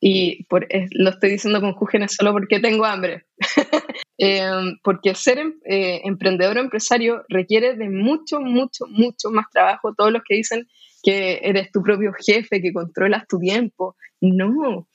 [0.00, 3.26] Y por, lo estoy diciendo con cúgenes solo porque tengo hambre.
[4.20, 9.94] Em, porque ser em, eh, emprendedor o empresario requiere de mucho, mucho, mucho más trabajo.
[9.94, 10.66] Todos los que dicen
[11.04, 13.94] que eres tu propio jefe, que controlas tu tiempo.
[14.20, 14.88] No,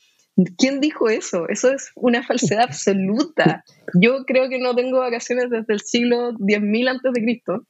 [0.58, 1.48] ¿quién dijo eso?
[1.48, 3.64] Eso es una falsedad absoluta.
[3.94, 7.66] Yo creo que no tengo vacaciones desde el siglo 10.000 antes de Cristo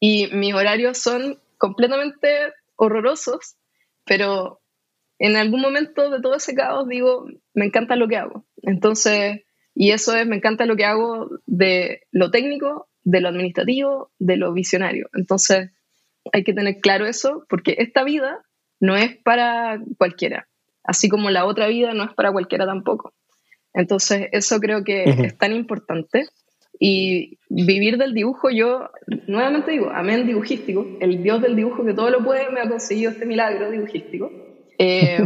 [0.00, 3.56] y mis horarios son completamente horrorosos,
[4.04, 4.60] pero
[5.18, 8.44] en algún momento de todo ese caos digo, me encanta lo que hago.
[8.62, 9.42] Entonces,
[9.74, 14.36] y eso es, me encanta lo que hago de lo técnico, de lo administrativo, de
[14.36, 15.08] lo visionario.
[15.14, 15.70] Entonces,
[16.32, 18.42] hay que tener claro eso, porque esta vida
[18.80, 20.48] no es para cualquiera,
[20.82, 23.14] así como la otra vida no es para cualquiera tampoco.
[23.72, 26.26] Entonces, eso creo que es tan importante.
[26.78, 28.90] Y vivir del dibujo, yo
[29.26, 33.10] nuevamente digo, amén dibujístico, el Dios del dibujo que todo lo puede me ha conseguido
[33.10, 34.30] este milagro dibujístico.
[34.78, 35.18] Eh,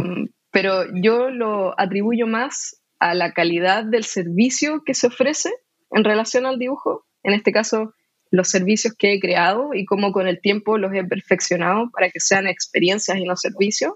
[0.51, 5.49] pero yo lo atribuyo más a la calidad del servicio que se ofrece
[5.91, 7.05] en relación al dibujo.
[7.23, 7.93] En este caso,
[8.29, 12.19] los servicios que he creado y cómo con el tiempo los he perfeccionado para que
[12.19, 13.93] sean experiencias y no servicios,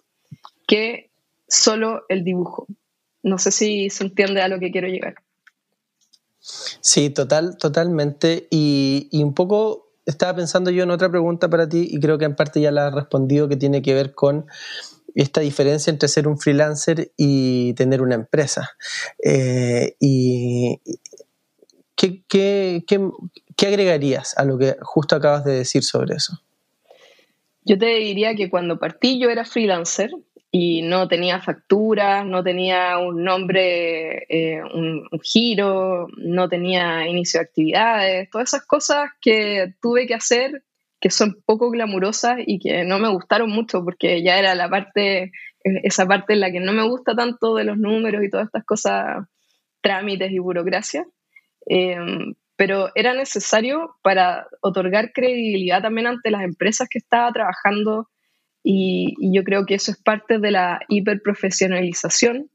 [0.67, 1.11] que
[1.47, 2.67] solo el dibujo.
[3.23, 5.15] No sé si se entiende a lo que quiero llegar.
[6.39, 8.47] Sí, total, totalmente.
[8.51, 12.25] Y, y, un poco estaba pensando yo en otra pregunta para ti y creo que
[12.25, 14.45] en parte ya la has respondido que tiene que ver con
[15.13, 18.71] esta diferencia entre ser un freelancer y tener una empresa.
[19.23, 20.79] Eh, y
[21.95, 22.99] ¿qué, qué, qué,
[23.55, 26.41] ¿Qué agregarías a lo que justo acabas de decir sobre eso?
[27.63, 30.11] Yo te diría que cuando partí yo era freelancer
[30.51, 37.45] y no tenía facturas, no tenía un nombre, eh, un, giro, no tenía inicio de
[37.45, 40.63] actividades, todas esas cosas que tuve que hacer
[41.05, 45.31] que son poco glamurosas y que no me gustaron mucho porque ya era la parte,
[45.63, 48.65] esa parte en la que no me gusta tanto de los números y todas estas
[48.65, 49.27] cosas,
[49.81, 51.05] trámites y burocracia.
[51.69, 51.95] Eh,
[52.55, 58.09] pero era necesario para otorgar credibilidad también ante las empresas que estaba trabajando
[58.63, 62.49] y, yo creo que eso es parte de la hiperprofesionalización,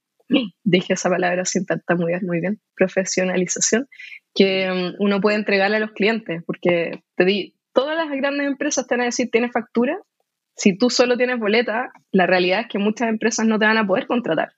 [0.64, 3.86] dije esa palabra sin tartamudear muy bien, profesionalización,
[4.34, 8.86] que mm, uno puede entregarle a los clientes, porque te di, todas las grandes empresas
[8.86, 9.98] te van a decir, ¿tienes factura?
[10.56, 13.86] Si tú solo tienes boleta, la realidad es que muchas empresas no te van a
[13.86, 14.52] poder contratar.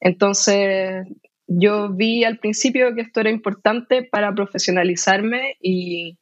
[0.00, 1.06] Entonces,
[1.46, 6.18] yo vi al principio que esto era importante para profesionalizarme y,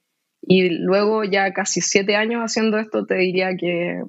[0.47, 4.03] luego ya casi siete años haciendo esto te diría que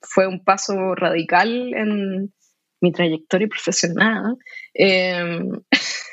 [0.00, 2.32] fue un paso radical en,
[2.80, 4.36] mi trayectoria profesional.
[4.74, 5.50] Em,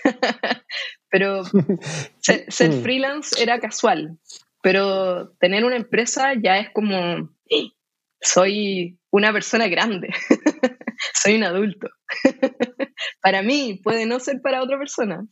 [1.09, 1.43] pero
[2.19, 2.81] ser, mm.
[2.81, 4.17] freelance era casual,
[4.63, 7.29] pero tener una empresa ya es como,
[8.21, 10.07] soy una persona grande,
[11.21, 11.89] soy un adulto.
[13.21, 15.27] para mí puede no ser para otra persona.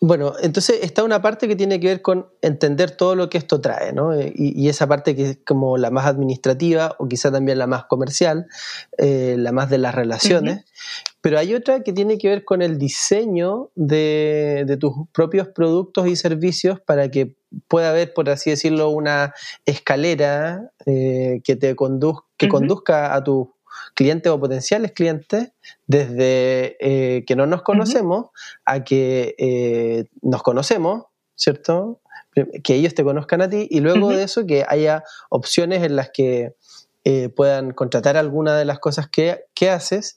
[0.00, 3.60] Bueno, entonces está una parte que tiene que ver con entender todo lo que esto
[3.60, 4.14] trae, ¿no?
[4.14, 7.86] Eh, y, esa parte que es como la más administrativa o quizá también la más
[7.86, 8.46] comercial,
[8.96, 10.64] eh, la más de las relaciones.
[11.20, 16.14] Pero hay otra que tiene que ver con el diseño de, tus propios productos y
[16.14, 17.34] servicios para que
[17.66, 19.34] pueda haber, por así decirlo, una
[19.66, 23.48] escalera eh, que te conduzca, que conduzca a tus
[23.94, 25.50] clientes o potenciales clientes
[25.86, 28.26] desde eh, que no nos conocemos
[28.64, 32.00] a que eh, nos conocemos, ¿cierto?
[32.62, 36.10] Que ellos te conozcan a ti y luego de eso que haya opciones en las
[36.10, 36.54] que
[37.34, 40.14] puedan contratar alguna de las cosas que, que haces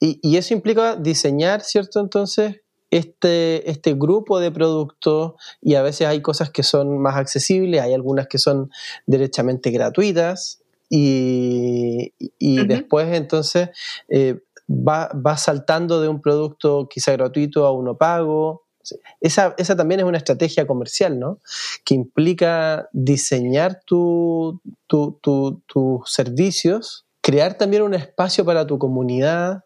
[0.00, 2.00] y, eso implica diseñar, ¿cierto?
[2.00, 7.82] Entonces, este, este grupo de productos y a veces hay cosas que son más accesibles,
[7.82, 8.70] hay algunas que son
[9.06, 13.70] derechamente gratuitas y, después entonces
[14.08, 14.40] eh,
[14.70, 18.64] va, va, saltando de un producto quizá gratuito a uno pago.
[19.20, 21.40] Esa, esa, también es una estrategia comercial, ¿no?
[21.84, 24.60] Que implica diseñar tus
[26.06, 29.64] servicios, crear también un espacio para tu comunidad,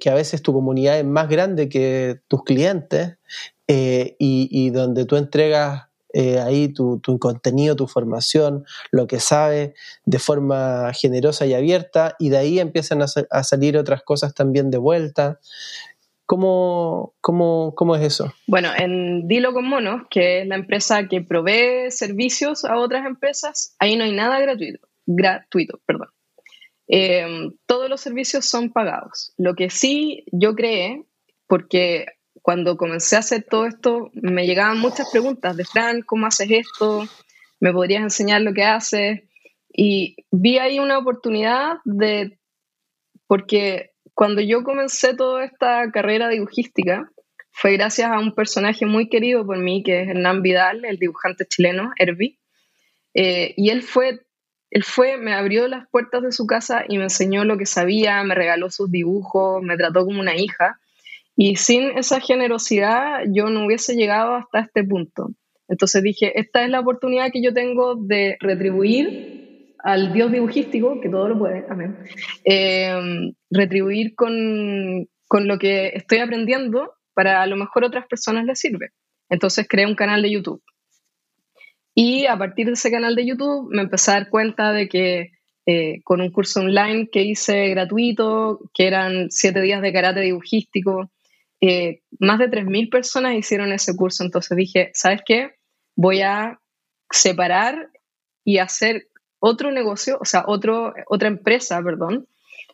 [0.00, 3.18] que, a veces tu comunidad es más grande que tus clientes
[3.68, 9.72] eh, y, donde tú entregas eh, ahí tu, contenido, tu formación, lo que sabes
[10.04, 14.78] de forma generosa y abierta y de ahí empiezan a, salir otras cosas también de
[14.78, 15.38] vuelta.
[16.26, 18.32] ¿Cómo, cómo, cómo es eso?
[18.46, 23.76] Bueno, en Dilo con Monos, que es la empresa que provee servicios a otras empresas,
[23.78, 26.13] ahí no hay nada gratuito, gratuito, perdón.
[26.86, 29.32] Em, todos los servicios son pagados.
[29.36, 31.04] Lo que sí yo creé,
[31.46, 32.06] porque
[32.42, 37.06] cuando comencé a hacer todo esto, me llegaban muchas preguntas de Fran, ¿cómo haces esto?
[37.60, 39.22] ¿Me podrías enseñar lo que haces?
[39.72, 42.38] Y vi ahí una oportunidad de,
[43.26, 47.10] porque cuando yo comencé toda esta carrera dibujística,
[47.50, 51.46] fue gracias a un personaje muy querido por mí, que es Hernán Vidal, el dibujante
[51.46, 52.38] chileno, Herbie.
[53.14, 54.23] Eh, y él fue
[54.74, 58.24] él fue, me abrió las puertas de su casa y me enseñó lo que sabía,
[58.24, 60.80] me regaló sus dibujos, me trató como una hija.
[61.36, 65.30] Y sin esa generosidad yo no hubiese llegado hasta este punto.
[65.68, 71.08] Entonces dije, esta es la oportunidad que yo tengo de retribuir al Dios dibujístico, que
[71.08, 71.96] todo lo puede, amén,
[72.42, 78.58] em, retribuir con, con lo que estoy aprendiendo para a lo mejor otras personas les
[78.58, 78.90] sirve.
[79.28, 80.64] Entonces creé un canal de YouTube
[81.94, 85.32] y a partir de ese canal de YouTube me empecé a dar cuenta de que
[85.66, 91.10] eh, con un curso online que hice gratuito, que eran siete días de karate dibujístico,
[91.60, 94.24] eh, más de 3.000 personas hicieron ese curso.
[94.24, 95.52] Entonces dije, ¿sabes qué?
[95.96, 96.60] Voy a
[97.10, 97.90] separar
[98.44, 102.26] y hacer otro negocio, o sea, otro, otra empresa, perdón,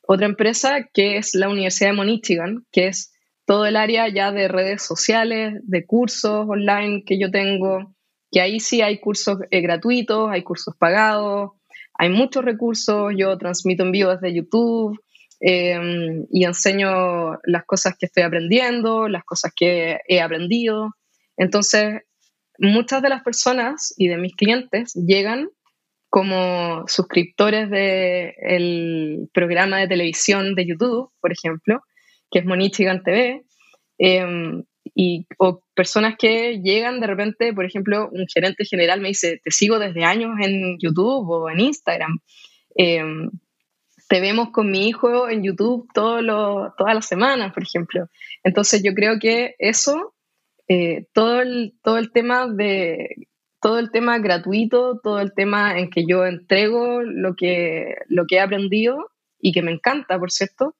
[0.06, 3.12] otra empresa que es la Universidad de Monichigan, que es
[3.44, 7.94] todo el área ya de redes sociales, de cursos online que yo tengo,
[8.30, 11.52] que ahí sí hay cursos eh, gratuitos, hay cursos pagados,
[11.94, 14.98] hay muchos recursos, yo transmito en vivo desde YouTube
[15.40, 20.90] em, y enseño las cosas que estoy aprendiendo, las cosas que he aprendido.
[21.36, 22.02] Entonces,
[22.58, 25.48] muchas de las personas y de mis clientes llegan
[26.08, 31.82] como suscriptores del programa de televisión de YouTube, por ejemplo,
[32.30, 33.42] que es Monichigan TV,
[33.98, 34.64] em,
[34.94, 39.50] y, o personas que llegan de repente, por ejemplo, un gerente general me dice, te
[39.50, 42.20] sigo desde años en YouTube o en Instagram.
[42.74, 43.30] Em,
[44.08, 48.08] te vemos con mi hijo en YouTube todo lo, todas las semanas, por ejemplo.
[48.42, 50.14] Entonces yo creo que eso,
[50.68, 53.28] eh, todo, el, todo el tema de
[53.60, 58.36] todo el tema gratuito, todo el tema en que yo entrego lo que, lo que
[58.36, 60.76] he aprendido y que me encanta, por cierto,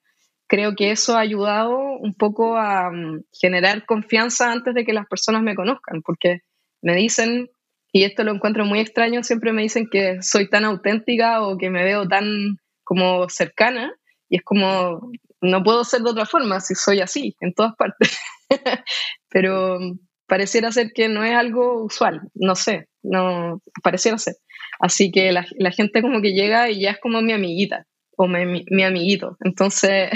[0.51, 5.07] creo que eso ha ayudado un poco a mm, generar confianza antes de que las
[5.07, 6.41] personas me conozcan, porque
[6.83, 7.49] me dicen,
[7.93, 11.71] y esto lo encuentro muy extraño, siempre me dicen que soy tan auténtica o que
[11.71, 13.95] me veo tan como cercana,
[14.29, 18.19] y es como, no puedo ser de otra forma si soy así en todas partes,
[19.31, 19.79] pero
[20.27, 24.35] pareciera ser que no es algo usual, no sé, no pareciera ser.
[24.81, 27.87] Así que la gente como que llega y ya es como mi amiguita,
[28.21, 29.37] o mi, mi amiguito.
[29.41, 30.11] Entonces,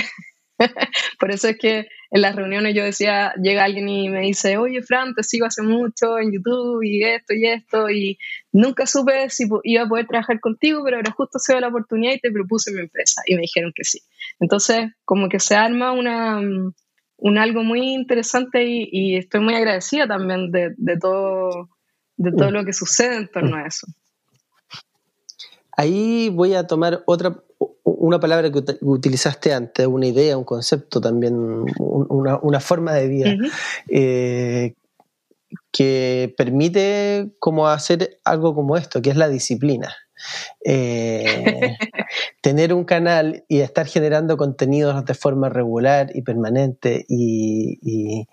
[1.18, 4.82] Por eso es que en las reuniones yo decía, llega alguien y me dice, oye
[4.82, 8.18] Fran, te sigo hace mucho en YouTube y esto y esto, y
[8.52, 12.14] nunca supe si iba a poder trabajar contigo, pero ahora justo se dio la oportunidad
[12.14, 14.00] y te propuse mi empresa, y me dijeron que sí.
[14.38, 20.52] Entonces, como que se arma una, un algo muy interesante y, estoy muy agradecida también
[20.52, 21.70] de, de, todo,
[22.16, 22.54] de todo mm.
[22.54, 23.86] lo que sucede en torno a eso.
[25.76, 27.42] Ahí voy a tomar otra,
[27.82, 33.34] una palabra que utilizaste antes, una idea, un concepto también, una, forma de vida,
[33.88, 34.74] eh,
[35.72, 39.94] que permite como hacer algo como esto, que es la disciplina.
[40.64, 41.24] Eh,
[42.40, 48.26] tener un canal y estar generando contenidos de forma regular y permanente y,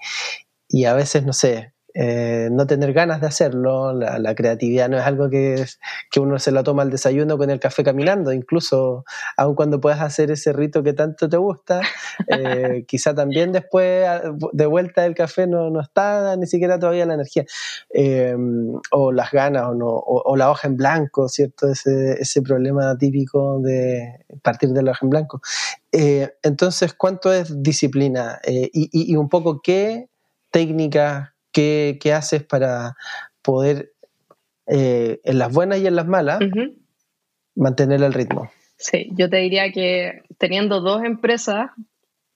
[0.67, 5.03] y a veces, no sé, eh, no tener ganas de hacerlo, la, creatividad no es
[5.03, 5.65] algo que,
[6.09, 9.03] que, uno se lo toma al desayuno con el café caminando, incluso
[9.35, 11.81] aun cuando puedas hacer ese rito que tanto te gusta,
[12.27, 14.07] eh, quizá también después
[14.53, 17.45] de vuelta del café no, no está ni siquiera todavía la energía,
[17.93, 18.35] eh,
[18.91, 21.67] o las ganas, o, no, o, la hoja en blanco, ¿cierto?
[21.69, 25.41] Ese, ese problema típico de partir de la hoja en blanco.
[25.91, 28.39] entonces, ¿cuánto es disciplina?
[28.45, 30.07] y, y, y un poco qué
[30.51, 32.95] técnicas ¿Qué, haces para
[33.41, 33.93] poder,
[34.67, 36.39] eh, en las buenas y en las malas,
[37.55, 38.51] mantener el ritmo?
[38.77, 41.69] Sí, yo te diría que teniendo dos empresas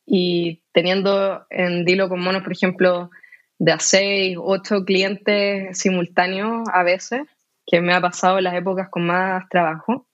[0.05, 3.09] y teniendo en Dilo con Monos, por ejemplo,
[3.57, 7.21] de a seis, ocho clientes simultáneos a veces,
[7.65, 10.07] que me ha pasado en las épocas con más trabajo,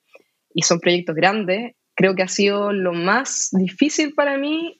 [0.53, 4.77] y son proyectos grandes, creo que ha sido lo más difícil para mí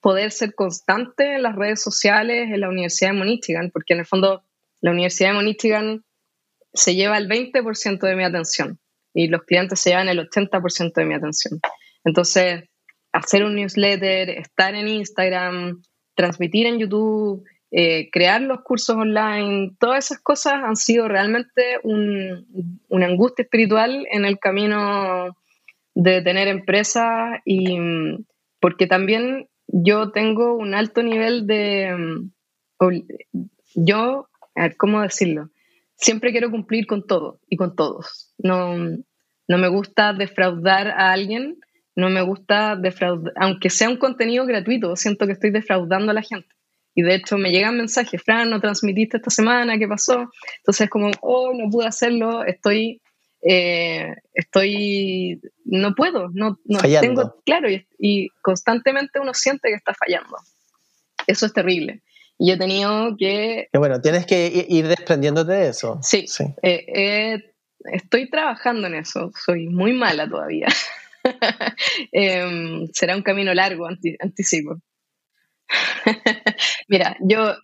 [0.00, 4.06] poder ser constante en las redes sociales en la Universidad de Michigan, porque en el
[4.06, 4.44] fondo
[4.80, 6.04] la Universidad de Michigan
[6.72, 8.78] se lleva el 20% de mi atención
[9.14, 11.60] y los clientes se llevan el 80% de mi atención.
[12.04, 12.64] Entonces,
[13.12, 15.82] hacer un newsletter, estar en Instagram,
[16.14, 22.46] transmitir en YouTube, eh, crear los cursos online, todas esas cosas han sido realmente un,
[22.88, 25.36] una angustia espiritual en el camino
[25.94, 27.76] de tener empresa y
[28.60, 31.94] porque también yo tengo un alto nivel de...
[31.96, 32.30] Mm,
[33.74, 34.28] yo,
[34.78, 35.50] ¿cómo decirlo?
[35.94, 38.32] Siempre quiero cumplir con todo y con todos.
[38.38, 41.58] No, no me gusta defraudar a alguien,
[41.96, 46.22] no me gusta defraudar, aunque sea un contenido gratuito, siento que estoy defraudando a la
[46.22, 46.48] gente.
[46.94, 50.30] Y de hecho me llegan mensajes, Fran, no transmitiste esta semana, ¿qué pasó?
[50.58, 53.00] Entonces como, oh, no pude hacerlo, estoy
[53.42, 60.36] eh, estoy, no puedo, no, no tengo, claro, y, constantemente uno siente que está fallando.
[61.26, 62.02] Eso es terrible.
[62.38, 63.68] Y he tenido que...
[63.72, 65.98] bueno, tienes que ir desprendiéndote de eso.
[66.02, 66.26] Sí,
[66.62, 67.42] eh,
[67.92, 70.68] estoy trabajando en eso, soy muy mala todavía.
[72.12, 74.76] Em, será un camino largo, anticipo.
[76.88, 77.56] Mira, yo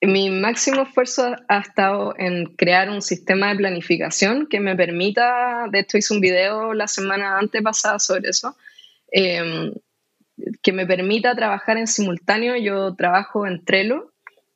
[0.00, 5.80] mi máximo esfuerzo ha estado en crear un sistema de planificación que me permita, de
[5.80, 8.56] hecho hice un video la semana antepasada sobre eso,
[9.10, 9.72] em,
[10.62, 12.56] que me permita trabajar en simultáneo.
[12.56, 14.12] Yo trabajo en Trello,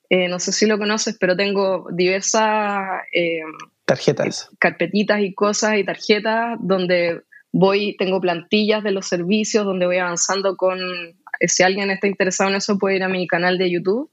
[0.09, 3.53] eh, no sé si lo conoces, pero tengo diversas em,
[3.84, 9.99] tarjetas, carpetitas y cosas y tarjetas donde voy, tengo plantillas de los servicios, donde voy
[9.99, 10.78] avanzando con,
[11.40, 14.09] si alguien está interesado en eso puede ir a mi canal de YouTube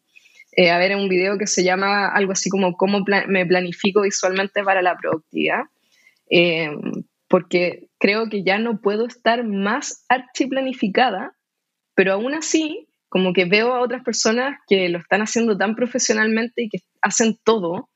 [0.52, 4.64] eh, a ver un video que se llama algo así como cómo me planifico visualmente
[4.64, 5.64] para la productividad,
[6.30, 6.72] eh,
[7.28, 11.36] porque creo que ya no puedo estar más archiplanificada,
[11.96, 16.64] pero aún así, como que veo a otras personas que lo están haciendo tan profesionalmente
[16.64, 17.90] y que hacen todo,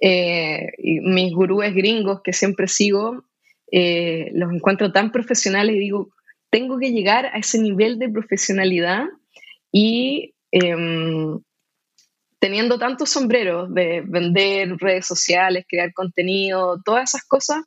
[0.00, 3.24] eh, y mis gurúes gringos que siempre sigo,
[3.72, 6.08] los encuentro tan profesionales y digo,
[6.50, 9.04] tengo que llegar a ese nivel de profesionalidad
[9.70, 11.40] y em,
[12.40, 17.62] teniendo tantos sombreros de vender redes sociales, crear contenido, todas esas cosas,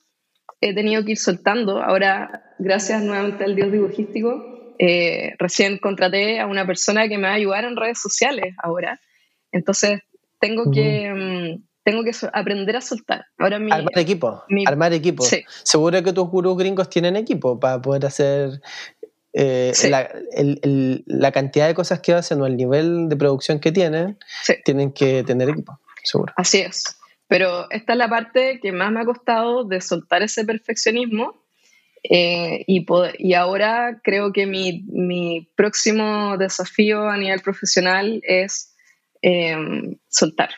[0.60, 1.82] he tenido que ir soltando.
[1.82, 7.34] Ahora, gracias nuevamente al Dios dibujístico, eh, recién contraté a una persona que me va
[7.34, 9.00] a ayudar en redes sociales ahora.
[9.52, 10.02] Entonces,
[10.40, 11.60] tengo que...
[11.60, 13.26] Mm, tengo que aprender a soltar.
[13.38, 15.24] Ahora armar equipo, armar equipo.
[15.64, 18.62] Seguro que tus gurús gringos tienen equipo para poder hacer
[19.34, 19.74] eh,
[21.08, 24.18] la, cantidad de cosas que hacen o el nivel de producción que tienen,
[24.64, 26.34] tienen que tener equipo, seguro.
[26.38, 26.84] Así es.
[27.28, 31.42] Pero esta es la parte que más me ha costado de soltar ese perfeccionismo.
[32.04, 32.86] Eh, y,
[33.18, 38.76] y, ahora creo que mi, mi, próximo desafío a nivel profesional es
[39.22, 40.50] em, soltar.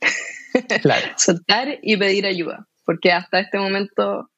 [1.16, 2.66] soltar y pedir ayuda.
[2.84, 4.30] Porque hasta este momento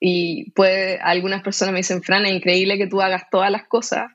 [0.00, 4.06] y puede, algunas personas me dicen, Fran, es increíble que tú hagas todas las cosas,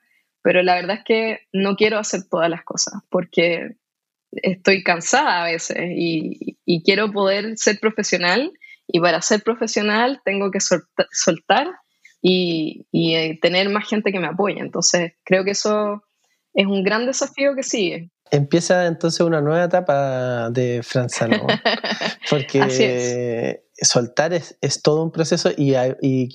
[0.41, 3.75] pero la verdad es que no quiero hacer todas las cosas porque
[4.32, 6.55] estoy cansada a veces y,
[6.86, 8.51] quiero poder ser profesional
[8.88, 10.59] y para ser profesional tengo que
[11.11, 11.67] soltar
[12.21, 14.59] y, eh, tener más gente que me apoye.
[14.59, 16.03] Entonces creo que eso
[16.53, 18.11] es un gran desafío que sigue.
[18.32, 21.47] Empieza entonces una nueva etapa de Franzano,
[22.30, 25.73] porque soltar es, todo un proceso y,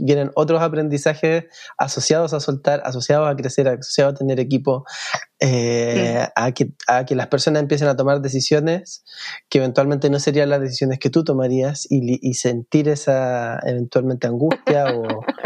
[0.02, 1.44] vienen otros aprendizajes
[1.78, 4.84] asociados a soltar, asociados a crecer, asociados a tener equipo,
[5.40, 9.04] eh, a, que, a que las personas empiecen a tomar decisiones
[9.48, 14.86] que eventualmente no serían las decisiones que tú tomarías y, sentir esa eventualmente angustia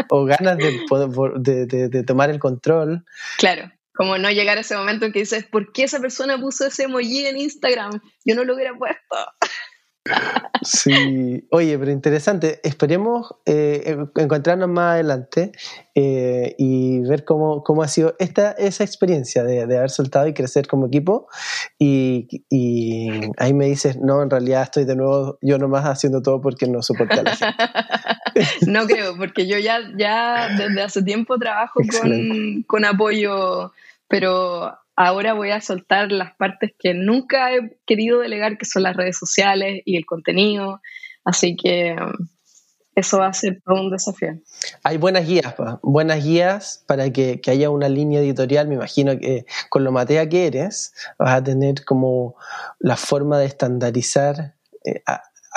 [0.09, 3.05] o, ganas de, de, de tomar el control.
[3.37, 3.71] Claro.
[3.99, 6.83] Como no llegar a ese momento en que dices, ¿por qué esa persona puso ese
[6.83, 7.99] emoji en Instagram?
[8.23, 9.15] Yo no lo hubiera puesto.
[10.61, 12.59] Sí, oye, pero interesante.
[12.63, 15.51] Esperemos eh, encontrarnos más adelante
[15.95, 20.67] eh, y ver cómo, cómo, ha sido esta, esa experiencia de, haber soltado y crecer
[20.67, 21.27] como equipo.
[21.77, 22.27] Y,
[23.37, 26.81] ahí me dices, no, en realidad estoy de nuevo yo nomás haciendo todo porque no
[26.81, 27.55] soporta la gente.
[28.67, 33.71] no creo, porque yo ya, ya desde hace tiempo trabajo con, con apoyo,
[34.07, 38.97] pero Ahora voy a soltar las partes que nunca he querido delegar, que son las
[38.97, 40.81] redes sociales y el contenido.
[41.23, 42.27] Así que um,
[42.95, 44.37] eso va a ser todo un desafío.
[44.83, 48.67] Hay buenas guías, buenas guías para que, haya una línea editorial.
[48.67, 52.35] Me imagino que con lo matea que eres, vas a tener como
[52.77, 55.01] la forma de estandarizar eh,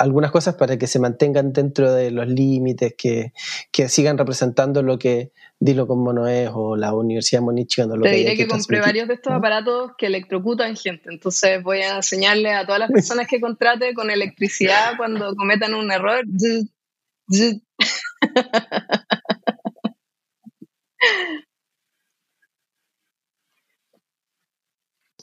[0.03, 3.31] algunas cosas para que se mantengan dentro de los límites, que,
[3.71, 8.01] que sigan representando lo que Dilo como no es o la Universidad de Monichigan.
[8.01, 12.51] Te diré que, compré varios de estos aparatos que electrocutan gente, entonces voy a enseñarle
[12.51, 16.25] a todas las personas que contrate con electricidad cuando cometan un error.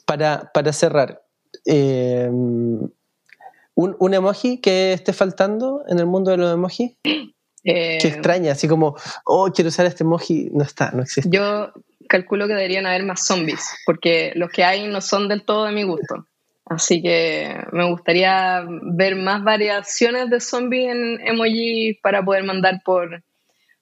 [0.05, 1.21] Para, para cerrar,
[1.65, 2.29] eh,
[3.75, 6.97] ¿un, ¿un emoji que esté faltando en el mundo de los emojis?
[7.03, 8.95] Qué eh, extraña, así como,
[9.25, 11.29] oh, quiero usar este emoji, no está, no existe.
[11.31, 11.71] Yo
[12.09, 15.71] calculo que deberían haber más zombies, porque los que hay no son del todo de
[15.71, 16.27] mi gusto.
[16.65, 23.23] Así que me gustaría ver más variaciones de zombies en emoji para poder mandar por,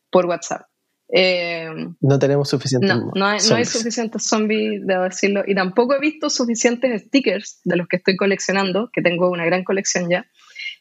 [0.10, 0.69] por WhatsApp.
[1.12, 2.90] Eh, no tenemos suficientes.
[2.90, 5.44] No, no hay, no hay, suficientes zombies, debo decirlo.
[5.46, 9.64] Y tampoco he visto suficientes stickers de los que estoy coleccionando, que tengo una gran
[9.64, 10.28] colección ya.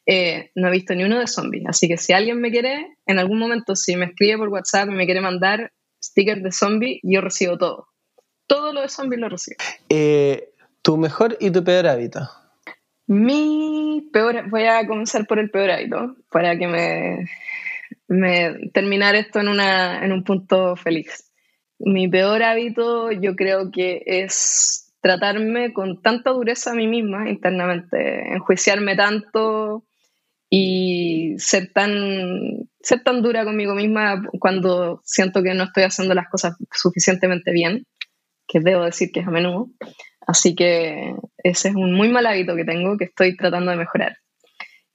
[0.06, 1.64] Eh, no he visto ni uno de zombies.
[1.66, 4.94] Así que si alguien me quiere, en algún momento, si me escribe por WhatsApp y
[4.94, 5.72] me quiere mandar
[6.02, 7.88] stickers de zombie, yo recibo todo.
[8.46, 9.56] Todo lo de zombies lo recibo.
[9.88, 10.50] Eh,
[10.82, 12.20] ¿Tu mejor y tu peor hábito?
[13.06, 17.26] Mi peor, voy a comenzar por el peor hábito, para que me,
[18.08, 21.30] me terminar esto en, una, en un punto feliz.
[21.78, 28.32] Mi peor hábito yo creo que es tratarme con tanta dureza a mí misma internamente,
[28.32, 29.84] enjuiciarme tanto,
[30.50, 36.28] y ser tan, ser tan dura conmigo misma cuando siento que no estoy haciendo las
[36.28, 37.86] cosas suficientemente bien,
[38.46, 39.68] que debo decir que es a menudo.
[40.26, 44.16] Así que ese es un muy mal hábito que tengo que estoy tratando de mejorar.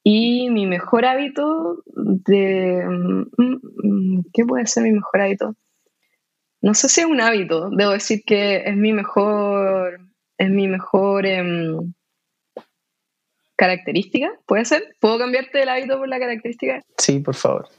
[0.04, 2.86] Y mi mejor hábito de...
[2.86, 5.56] Mm, mm, ¿Qué puede ser mi mejor hábito?
[6.62, 10.00] No sé si es un hábito, debo decir que es mi mejor...
[10.38, 11.26] Es mi mejor...
[11.26, 11.94] Em,
[13.56, 14.96] característica, ¿puede ser?
[15.00, 16.82] ¿Puedo cambiarte el hábito por la característica?
[16.98, 17.70] Sí, por favor.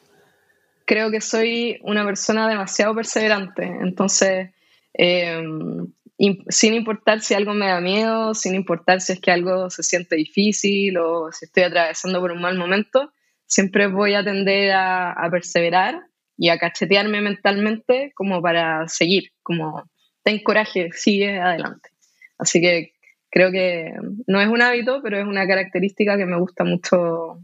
[0.87, 4.51] Creo que soy una persona demasiado perseverante, entonces,
[4.95, 9.83] em, sin importar si algo me da miedo, sin importar si es que algo se
[9.83, 13.13] siente difícil o si estoy atravesando por un mal momento,
[13.47, 16.01] siempre voy a tender a, perseverar
[16.37, 19.85] y a cachetearme mentalmente como para seguir, como
[20.23, 21.91] ten coraje, sigue adelante.
[22.39, 22.93] Así que
[23.31, 23.93] creo que
[24.27, 27.41] no es un hábito, pero es una característica que me gusta mucho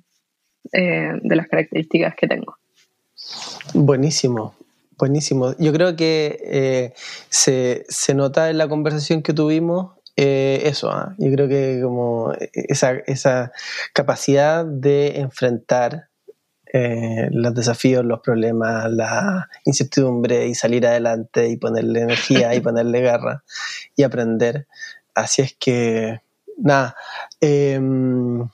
[0.73, 2.57] eh, de las características que tengo.
[3.75, 4.55] Buenísimo,
[5.01, 5.57] buenísimo.
[5.59, 6.93] Yo creo que eh,
[7.29, 11.15] se, nota en la conversación que tuvimos eh, eso, ¿ah?
[11.19, 13.53] yo creo que como esa, esa
[13.93, 16.09] capacidad de enfrentar
[16.73, 23.43] los desafíos, los problemas, la incertidumbre y salir adelante y ponerle energía y ponerle garra
[23.97, 24.69] y aprender.
[25.13, 26.21] Así es que,
[26.59, 26.95] nada,
[27.41, 28.49] em,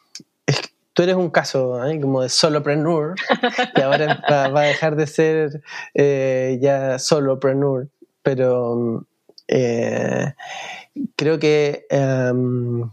[0.96, 2.00] tú eres un caso ¿eh?
[2.00, 3.16] como de solopreneur
[3.76, 7.90] y ahora va, a dejar de ser eh, ya solopreneur,
[8.22, 9.06] pero
[9.46, 10.32] eh,
[11.14, 12.90] creo que em,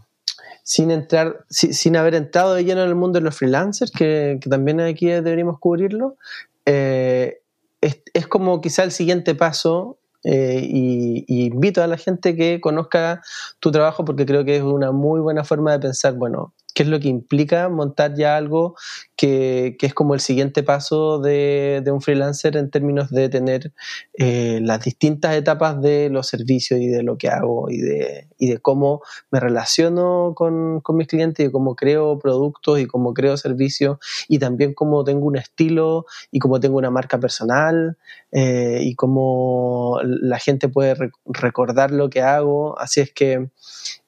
[0.62, 4.80] sin entrar, sin haber entrado de lleno en el mundo de los freelancers, que, también
[4.80, 6.18] aquí deberíamos cubrirlo,
[6.66, 7.36] es,
[7.80, 13.20] es, como quizá el siguiente paso eh, y, invito a la gente que conozca
[13.60, 16.88] tu trabajo porque creo que es una muy buena forma de pensar, bueno, qué es
[16.88, 18.76] lo que implica montar ya algo
[19.16, 23.72] que, es como el siguiente paso de, un freelancer en términos de tener
[24.14, 28.48] eh, las distintas etapas de los servicios y de lo que hago y de, y
[28.48, 33.98] de cómo me relaciono con, mis clientes y cómo creo productos y cómo creo servicios
[34.28, 37.96] y también cómo tengo un estilo y cómo tengo una marca personal
[38.32, 42.78] eh, y cómo la gente puede recordar lo que hago.
[42.78, 43.48] Así es que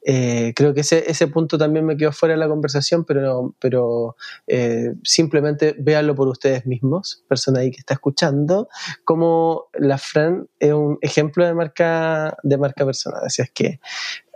[0.08, 4.16] eh, creo que ese, ese punto también me quedó fuera de la conversación, pero, pero
[4.46, 8.68] eh, simplemente véanlo por ustedes mismos, persona ahí que está escuchando,
[9.04, 13.22] como la Fran es un ejemplo de marca, de marca personal.
[13.24, 13.80] Así es que,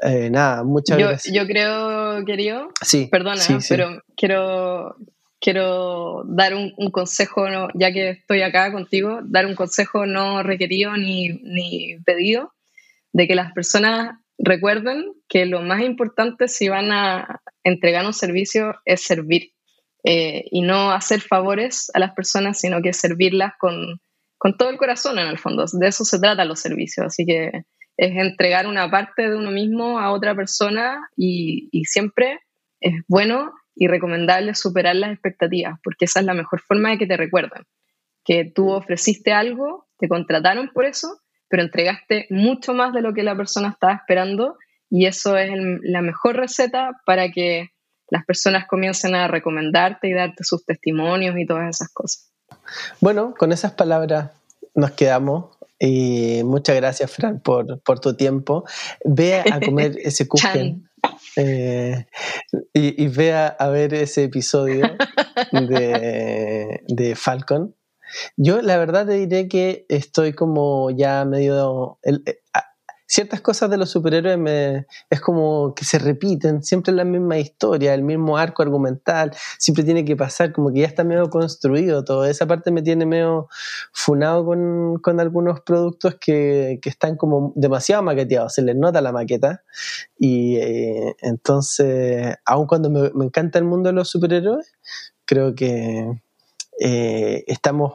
[0.03, 1.35] eh, nada, muchas yo, gracias.
[1.35, 4.97] Yo creo, querido, sí, perdona, pero quiero,
[5.41, 10.97] quiero dar un, un consejo, ya que estoy acá contigo, dar un consejo no requerido
[10.97, 12.53] ni, ni pedido,
[13.13, 18.75] de que las personas recuerden que lo más importante si van a entregar un servicio
[18.85, 19.53] es servir
[20.05, 24.01] eh, y no hacer favores a las personas, sino que servirlas con,
[24.59, 25.65] todo el corazón en el fondo.
[25.73, 27.07] De eso se trata los servicios.
[27.07, 27.51] Así que
[27.97, 32.41] es entregar una parte de uno mismo a otra persona y siempre
[32.81, 37.07] es bueno y recomendable superar las expectativas, porque esa es la mejor forma de que
[37.07, 37.65] te recuerden.
[38.25, 41.21] Que tú ofreciste algo, te contrataron por eso
[41.51, 44.57] pero entregaste mucho más de lo que la persona estaba esperando
[44.89, 45.51] y eso es
[45.83, 47.71] la mejor receta para que
[48.11, 52.31] las personas comiencen a recomendarte y darte sus testimonios y todas esas cosas.
[53.01, 54.31] Bueno, con esas palabras
[54.75, 55.57] nos quedamos.
[55.79, 58.65] Y muchas gracias, Fran, por, tu tiempo.
[59.05, 60.87] Ve a comer ese kuchen.
[61.37, 62.07] Eh,
[62.75, 64.83] y, y, ve a, ver ese episodio
[65.53, 67.75] de, de Falcon
[68.37, 71.99] yo la verdad te diré que estoy como ya medio...
[72.03, 72.41] Eh,
[73.11, 77.93] ciertas cosas de los superhéroes me, es como que se repiten, siempre la misma historia,
[77.93, 82.25] el mismo arco argumental, siempre tiene que pasar, como que ya está medio construido todo.
[82.25, 83.49] Esa parte me tiene medio
[83.93, 89.65] funado con, algunos productos que, están como demasiado maqueteados, se les nota la maqueta.
[90.17, 94.73] Y eh, entonces, aun cuando me, encanta el mundo de los superhéroes,
[95.25, 96.23] creo que
[96.79, 97.95] eh, estamos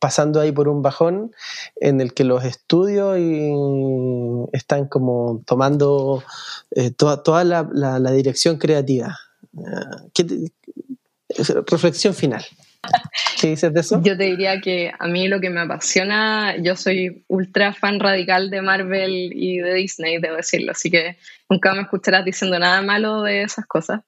[0.00, 1.32] pasando ahí por un bajón
[1.76, 3.16] en el que los estudios
[4.52, 6.24] están como tomando
[6.72, 9.18] eh, toda, la, dirección creativa.
[9.56, 10.50] Eh,
[11.66, 12.44] reflexión final.
[13.40, 14.02] ¿Qué dices de eso?
[14.02, 18.50] Yo te diría que a mí lo que me apasiona, yo soy ultra fan radical
[18.50, 21.16] de Marvel y de Disney, debo decirlo, así que
[21.48, 24.00] nunca me escucharás diciendo nada malo de esas cosas.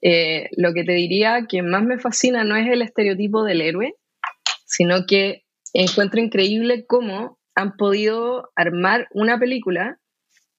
[0.00, 3.94] Eh, lo que te diría que más me fascina no es el estereotipo del héroe,
[4.64, 9.98] sino que encuentro increíble cómo han podido armar una película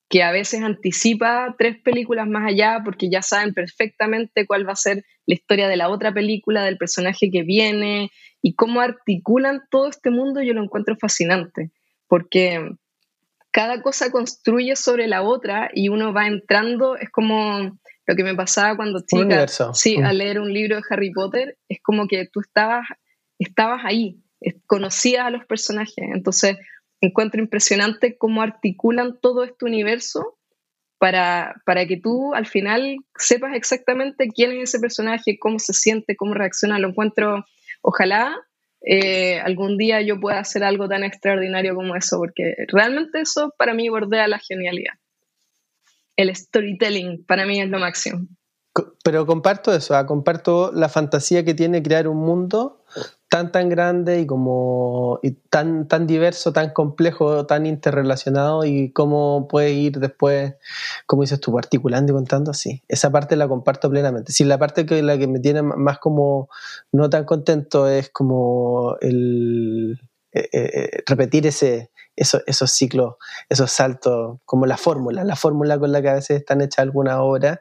[0.09, 4.77] que a veces anticipa tres películas más allá porque ya saben perfectamente cuál va a
[4.77, 9.89] ser la historia de la otra película, del personaje que viene y cómo articulan todo
[9.89, 11.71] este mundo, yo lo encuentro fascinante,
[12.07, 12.61] porque
[13.51, 18.35] cada cosa construye sobre la otra y uno va entrando, es como lo que me
[18.35, 20.05] pasaba cuando chica, sí, mm.
[20.05, 22.85] a leer un libro de Harry Potter, es como que tú estabas
[23.39, 24.21] estabas ahí,
[24.67, 26.05] conocías a los personajes.
[26.13, 26.57] Entonces,
[27.01, 30.38] encuentro impresionante cómo articulan todo este universo
[30.97, 36.15] para, para que tú al final sepas exactamente quién es ese personaje, cómo se siente,
[36.15, 36.79] cómo reacciona.
[36.79, 37.45] Lo encuentro,
[37.81, 38.36] ojalá
[38.81, 43.73] eh, algún día yo pueda hacer algo tan extraordinario como eso, porque realmente eso para
[43.73, 44.93] mí bordea la genialidad.
[46.15, 48.27] El storytelling para mí es lo máximo.
[49.03, 52.83] Pero comparto eso, ah, comparto la fantasía que tiene crear un mundo
[53.30, 59.47] tan tan grande y como y tan tan diverso, tan complejo, tan interrelacionado y cómo
[59.47, 60.55] puede ir después,
[61.05, 62.84] como dices tú, articulando y contando así.
[62.88, 64.32] Esa parte la comparto plenamente.
[64.32, 66.49] Si la parte que la que me tiene más como
[66.91, 69.99] no tan contento es como el
[70.34, 73.15] eh, eh, repetir ese esos ciclos,
[73.49, 77.17] esos saltos, como la fórmula, la fórmula con la que a veces están hechas algunas
[77.19, 77.59] obras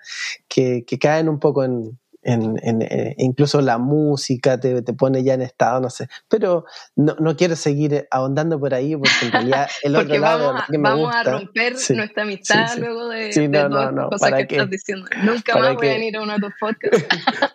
[0.48, 5.22] que, que caen un poco en, en, en, eh, incluso la música te, te, pone
[5.22, 6.08] ya en estado, no sé.
[6.28, 6.64] Pero
[6.96, 10.66] no, no, quiero seguir ahondando por ahí porque en realidad el otro lado vamos, a,
[10.70, 14.56] que me vamos a romper nuestra amistad luego de, de no, todas no, cosas que
[14.56, 15.06] estás diciendo.
[15.22, 17.06] Nunca más voy a venir a uno de tus podcasts.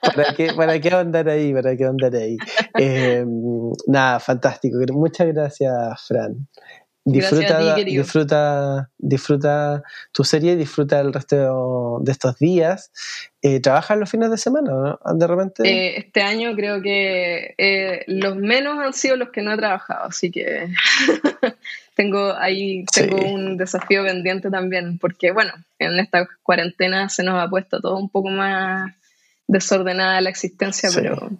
[0.01, 1.53] ¿Para qué, ¿Para qué ahondar ahí?
[1.53, 2.37] ¿Para qué ahondar ahí?
[2.81, 3.25] Eh,
[3.87, 4.77] nada, fantástico.
[4.93, 6.47] Muchas gracias, Fran.
[7.05, 12.91] Disfruta, disfruta, disfruta tu serie, disfruta el resto de estos días.
[13.41, 15.15] Eh, ¿Trabajas los fines de semana, no?
[15.15, 15.63] De repente.
[15.63, 20.05] Eh, este año creo que eh, los menos han sido los que no he trabajado,
[20.05, 20.67] así que
[21.95, 27.49] tengo ahí tengo un desafío pendiente también, porque bueno, en esta cuarentena se nos ha
[27.49, 28.91] puesto todo un poco más
[29.47, 31.31] desordenada la existencia, pero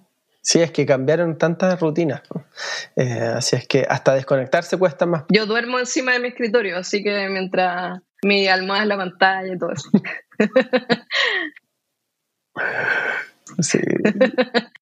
[0.42, 2.22] Sí, es que cambiaron tantas rutinas.
[2.96, 5.26] Eh, así es que hasta desconectarse cuesta más.
[5.30, 9.58] Yo duermo encima de mi escritorio, así que mientras mi almohada es la pantalla y
[9.58, 9.90] todo eso.
[13.62, 13.80] Sí.